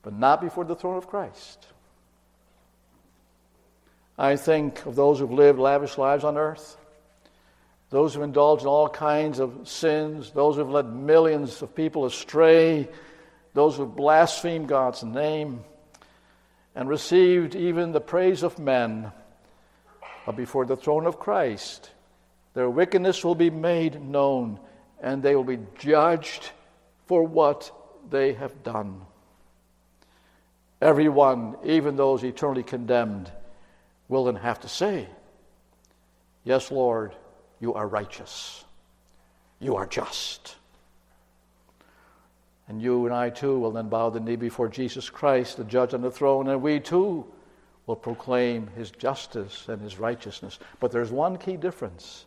but 0.02 0.12
not 0.12 0.40
before 0.40 0.64
the 0.64 0.74
throne 0.74 0.96
of 0.96 1.06
Christ. 1.06 1.66
I 4.18 4.36
think 4.36 4.84
of 4.86 4.96
those 4.96 5.18
who've 5.18 5.32
lived 5.32 5.58
lavish 5.58 5.98
lives 5.98 6.24
on 6.24 6.36
earth, 6.36 6.76
those 7.92 8.14
who've 8.14 8.22
indulged 8.22 8.62
in 8.62 8.68
all 8.68 8.88
kinds 8.88 9.38
of 9.38 9.68
sins, 9.68 10.30
those 10.30 10.56
who've 10.56 10.70
led 10.70 10.90
millions 10.90 11.60
of 11.60 11.74
people 11.74 12.06
astray, 12.06 12.88
those 13.52 13.76
who've 13.76 13.94
blasphemed 13.94 14.66
God's 14.66 15.04
name 15.04 15.62
and 16.74 16.88
received 16.88 17.54
even 17.54 17.92
the 17.92 18.00
praise 18.00 18.42
of 18.42 18.58
men. 18.58 19.12
But 20.24 20.36
before 20.36 20.64
the 20.64 20.74
throne 20.74 21.04
of 21.04 21.20
Christ, 21.20 21.90
their 22.54 22.70
wickedness 22.70 23.22
will 23.22 23.34
be 23.34 23.50
made 23.50 24.00
known, 24.00 24.58
and 25.02 25.22
they 25.22 25.36
will 25.36 25.44
be 25.44 25.58
judged 25.78 26.50
for 27.04 27.22
what 27.22 27.70
they 28.08 28.32
have 28.32 28.62
done. 28.62 29.02
Everyone, 30.80 31.56
even 31.62 31.96
those 31.96 32.24
eternally 32.24 32.62
condemned, 32.62 33.30
will 34.08 34.24
then 34.24 34.36
have 34.36 34.60
to 34.60 34.68
say, 34.68 35.08
Yes, 36.42 36.70
Lord, 36.70 37.14
you 37.62 37.72
are 37.74 37.86
righteous. 37.86 38.64
You 39.60 39.76
are 39.76 39.86
just. 39.86 40.56
And 42.66 42.82
you 42.82 43.06
and 43.06 43.14
I 43.14 43.30
too 43.30 43.56
will 43.56 43.70
then 43.70 43.88
bow 43.88 44.10
the 44.10 44.18
knee 44.18 44.34
before 44.34 44.68
Jesus 44.68 45.08
Christ, 45.08 45.58
the 45.58 45.64
judge 45.64 45.94
on 45.94 46.02
the 46.02 46.10
throne, 46.10 46.48
and 46.48 46.60
we 46.60 46.80
too 46.80 47.24
will 47.86 47.94
proclaim 47.94 48.66
his 48.76 48.90
justice 48.90 49.68
and 49.68 49.80
his 49.80 50.00
righteousness. 50.00 50.58
But 50.80 50.90
there's 50.90 51.12
one 51.12 51.38
key 51.38 51.56
difference 51.56 52.26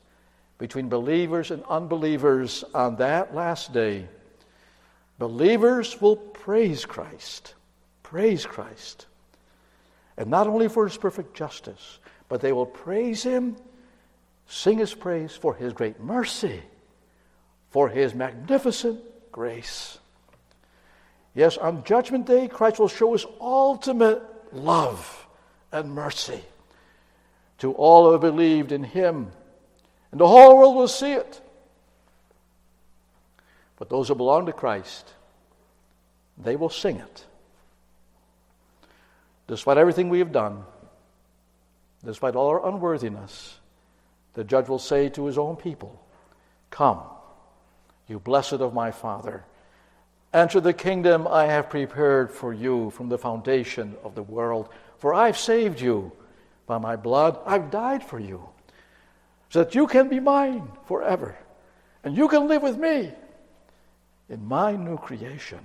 between 0.57 0.87
believers 0.87 1.51
and 1.51 1.63
unbelievers 1.65 2.63
on 2.73 2.95
that 2.95 3.35
last 3.35 3.73
day. 3.73 4.07
Believers 5.19 5.99
will 5.99 6.15
praise 6.15 6.85
Christ, 6.85 7.55
praise 8.03 8.45
Christ. 8.45 9.07
And 10.17 10.29
not 10.29 10.47
only 10.47 10.69
for 10.69 10.87
his 10.87 10.95
perfect 10.95 11.35
justice, 11.35 11.99
but 12.29 12.39
they 12.39 12.53
will 12.53 12.65
praise 12.65 13.21
him, 13.21 13.57
sing 14.47 14.77
his 14.77 14.93
praise 14.93 15.35
for 15.35 15.55
his 15.55 15.73
great 15.73 15.99
mercy, 15.99 16.61
for 17.69 17.89
his 17.89 18.13
magnificent 18.13 18.99
grace. 19.31 19.97
Yes, 21.33 21.57
on 21.57 21.83
Judgment 21.83 22.25
Day, 22.25 22.47
Christ 22.47 22.79
will 22.79 22.87
show 22.87 23.13
his 23.13 23.25
ultimate 23.41 24.23
love 24.53 25.27
and 25.71 25.93
mercy 25.93 26.41
to 27.57 27.73
all 27.73 28.05
who 28.05 28.11
have 28.13 28.21
believed 28.21 28.71
in 28.71 28.83
him. 28.83 29.31
And 30.11 30.19
the 30.19 30.27
whole 30.27 30.57
world 30.57 30.75
will 30.75 30.87
see 30.87 31.13
it. 31.13 31.41
But 33.77 33.89
those 33.89 34.07
who 34.07 34.15
belong 34.15 34.45
to 34.45 34.53
Christ, 34.53 35.13
they 36.37 36.55
will 36.55 36.69
sing 36.69 36.97
it. 36.97 37.25
Despite 39.47 39.77
everything 39.77 40.09
we 40.09 40.19
have 40.19 40.31
done, 40.31 40.63
despite 42.03 42.35
all 42.35 42.47
our 42.47 42.67
unworthiness, 42.67 43.59
the 44.35 44.43
judge 44.43 44.69
will 44.69 44.79
say 44.79 45.09
to 45.09 45.25
his 45.25 45.37
own 45.37 45.55
people, 45.55 46.01
Come, 46.69 47.01
you 48.07 48.19
blessed 48.19 48.53
of 48.53 48.73
my 48.73 48.91
Father 48.91 49.43
Enter 50.35 50.59
the 50.59 50.73
kingdom 50.73 51.29
I 51.29 51.45
have 51.45 51.69
prepared 51.69 52.29
for 52.29 52.53
you 52.53 52.89
from 52.89 53.07
the 53.07 53.17
foundation 53.17 53.95
of 54.03 54.15
the 54.15 54.23
world. 54.23 54.67
For 54.97 55.13
I've 55.13 55.37
saved 55.37 55.79
you 55.79 56.11
by 56.67 56.77
my 56.77 56.97
blood. 56.97 57.39
I've 57.45 57.71
died 57.71 58.03
for 58.03 58.19
you, 58.19 58.49
so 59.49 59.63
that 59.63 59.75
you 59.75 59.87
can 59.87 60.09
be 60.09 60.19
mine 60.19 60.67
forever. 60.87 61.37
And 62.03 62.17
you 62.17 62.27
can 62.27 62.49
live 62.49 62.63
with 62.63 62.77
me 62.77 63.13
in 64.27 64.45
my 64.45 64.75
new 64.75 64.97
creation. 64.97 65.59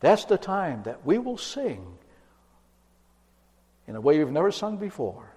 That's 0.00 0.24
the 0.24 0.38
time 0.38 0.82
that 0.84 1.04
we 1.04 1.18
will 1.18 1.36
sing 1.36 1.84
in 3.86 3.94
a 3.94 4.00
way 4.00 4.18
we've 4.18 4.32
never 4.32 4.52
sung 4.52 4.78
before 4.78 5.33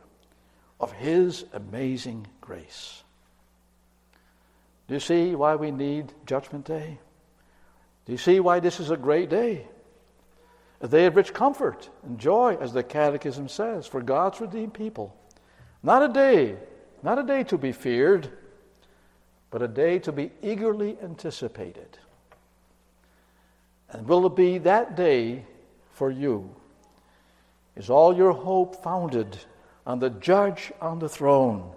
of 0.79 0.91
His 0.91 1.45
amazing 1.53 2.27
grace. 2.41 3.03
Do 4.87 4.93
you 4.93 4.99
see 4.99 5.35
why 5.35 5.55
we 5.55 5.71
need 5.71 6.13
Judgment 6.25 6.65
Day? 6.65 6.99
Do 8.05 8.11
you 8.11 8.17
see 8.17 8.39
why 8.39 8.59
this 8.59 8.79
is 8.79 8.89
a 8.89 8.97
great 8.97 9.29
day? 9.29 9.67
A 10.79 10.87
day 10.87 11.05
of 11.05 11.15
rich 11.15 11.33
comfort 11.33 11.89
and 12.03 12.19
joy, 12.19 12.57
as 12.61 12.71
the 12.71 12.83
Catechism 12.83 13.49
says, 13.49 13.87
for 13.87 14.01
God's 14.01 14.39
redeemed 14.39 14.73
people. 14.73 15.15
Not 15.83 16.03
a 16.03 16.07
day, 16.07 16.55
not 17.03 17.19
a 17.19 17.23
day 17.23 17.43
to 17.45 17.57
be 17.57 17.71
feared, 17.71 18.29
but 19.49 19.61
a 19.61 19.67
day 19.67 19.99
to 19.99 20.11
be 20.11 20.31
eagerly 20.41 20.97
anticipated. 21.01 21.97
And 23.89 24.07
will 24.07 24.25
it 24.27 24.35
be 24.35 24.59
that 24.59 24.95
day 24.95 25.45
for 25.91 26.11
you? 26.11 26.53
Is 27.75 27.89
all 27.89 28.15
your 28.15 28.33
hope 28.33 28.83
founded 28.83 29.37
on 29.87 29.99
the 29.99 30.09
judge 30.09 30.73
on 30.81 30.99
the 30.99 31.07
throne, 31.07 31.71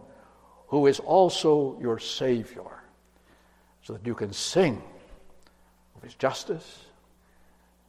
who 0.67 0.89
is 0.89 0.99
also 0.99 1.79
your 1.81 2.01
Savior, 2.01 2.83
so 3.85 3.93
that 3.93 4.05
you 4.05 4.15
can 4.17 4.33
sing 4.33 4.83
of 5.97 6.03
his 6.03 6.15
justice 6.15 6.85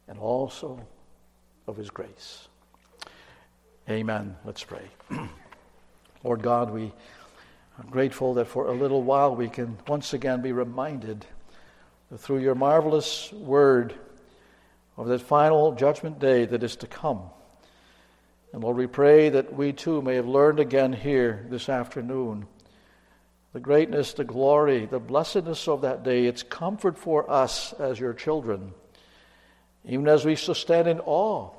and 0.06 0.18
also 0.18 0.80
of 1.66 1.76
his 1.76 1.90
grace. 1.90 2.46
Amen. 3.90 4.36
Let's 4.44 4.62
pray. 4.62 4.84
Lord 6.24 6.40
God, 6.40 6.70
we 6.70 6.92
are 7.78 7.84
grateful 7.90 8.34
that 8.34 8.46
for 8.46 8.68
a 8.68 8.72
little 8.72 9.02
while 9.02 9.34
we 9.34 9.48
can 9.48 9.76
once 9.88 10.14
again 10.14 10.40
be 10.40 10.52
reminded 10.52 11.26
through 12.16 12.38
your 12.38 12.54
marvelous 12.54 13.32
word 13.32 13.94
of 14.96 15.08
that 15.08 15.20
final 15.20 15.72
judgment 15.72 16.20
day 16.20 16.44
that 16.44 16.62
is 16.62 16.76
to 16.76 16.86
come. 16.86 17.22
And 18.52 18.62
Lord, 18.62 18.76
we 18.76 18.86
pray 18.86 19.30
that 19.30 19.54
we 19.54 19.72
too 19.72 20.02
may 20.02 20.16
have 20.16 20.28
learned 20.28 20.60
again 20.60 20.92
here 20.92 21.46
this 21.48 21.68
afternoon 21.68 22.46
the 23.52 23.60
greatness, 23.60 24.14
the 24.14 24.24
glory, 24.24 24.86
the 24.86 24.98
blessedness 24.98 25.68
of 25.68 25.82
that 25.82 26.02
day. 26.02 26.26
It's 26.26 26.42
comfort 26.42 26.96
for 26.96 27.30
us 27.30 27.74
as 27.74 28.00
your 28.00 28.14
children, 28.14 28.72
even 29.84 30.08
as 30.08 30.24
we 30.24 30.36
stand 30.36 30.88
in 30.88 31.00
awe, 31.00 31.50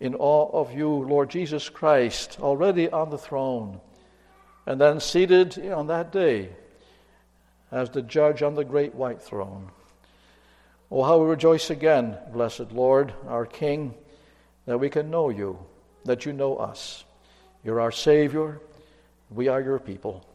in 0.00 0.14
awe 0.16 0.50
of 0.60 0.74
you, 0.74 0.88
Lord 0.88 1.30
Jesus 1.30 1.68
Christ, 1.68 2.38
already 2.40 2.90
on 2.90 3.10
the 3.10 3.18
throne, 3.18 3.80
and 4.66 4.80
then 4.80 4.98
seated 4.98 5.70
on 5.70 5.86
that 5.86 6.10
day 6.10 6.50
as 7.70 7.90
the 7.90 8.02
judge 8.02 8.42
on 8.42 8.54
the 8.54 8.64
great 8.64 8.94
white 8.94 9.22
throne. 9.22 9.70
Oh, 10.90 11.04
how 11.04 11.18
we 11.18 11.28
rejoice 11.28 11.70
again, 11.70 12.18
blessed 12.32 12.72
Lord, 12.72 13.14
our 13.28 13.46
King, 13.46 13.94
that 14.66 14.78
we 14.78 14.90
can 14.90 15.10
know 15.10 15.28
you, 15.28 15.58
that 16.04 16.24
you 16.26 16.32
know 16.32 16.56
us. 16.56 17.04
You're 17.64 17.80
our 17.80 17.92
Savior, 17.92 18.60
we 19.30 19.48
are 19.48 19.60
your 19.60 19.78
people. 19.78 20.26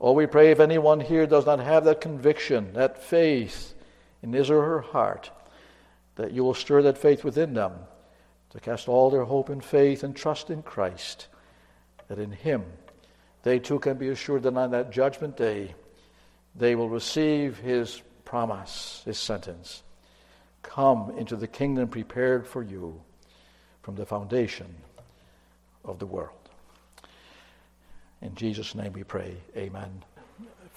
Oh, 0.00 0.12
we 0.12 0.26
pray 0.26 0.50
if 0.50 0.60
anyone 0.60 1.00
here 1.00 1.26
does 1.26 1.46
not 1.46 1.60
have 1.60 1.84
that 1.84 2.00
conviction, 2.00 2.72
that 2.74 3.02
faith 3.02 3.74
in 4.22 4.32
his 4.32 4.50
or 4.50 4.64
her 4.64 4.80
heart, 4.80 5.30
that 6.16 6.32
you 6.32 6.44
will 6.44 6.54
stir 6.54 6.82
that 6.82 6.98
faith 6.98 7.24
within 7.24 7.54
them 7.54 7.72
to 8.50 8.60
cast 8.60 8.88
all 8.88 9.10
their 9.10 9.24
hope 9.24 9.48
and 9.48 9.64
faith 9.64 10.02
and 10.02 10.16
trust 10.16 10.50
in 10.50 10.62
Christ, 10.62 11.28
that 12.08 12.18
in 12.18 12.32
Him 12.32 12.64
they 13.42 13.58
too 13.58 13.78
can 13.78 13.96
be 13.96 14.08
assured 14.08 14.42
that 14.42 14.56
on 14.56 14.70
that 14.70 14.90
judgment 14.90 15.36
day 15.36 15.74
they 16.54 16.74
will 16.74 16.88
receive 16.88 17.58
His 17.58 18.02
promise, 18.24 19.02
His 19.04 19.18
sentence. 19.18 19.82
Come 20.62 21.12
into 21.16 21.36
the 21.36 21.46
kingdom 21.46 21.88
prepared 21.88 22.46
for 22.46 22.62
you 22.62 23.00
from 23.88 23.96
the 23.96 24.04
foundation 24.04 24.66
of 25.82 25.98
the 25.98 26.04
world. 26.04 26.50
In 28.20 28.34
Jesus' 28.34 28.74
name 28.74 28.92
we 28.92 29.02
pray. 29.02 29.34
Amen. 29.56 30.04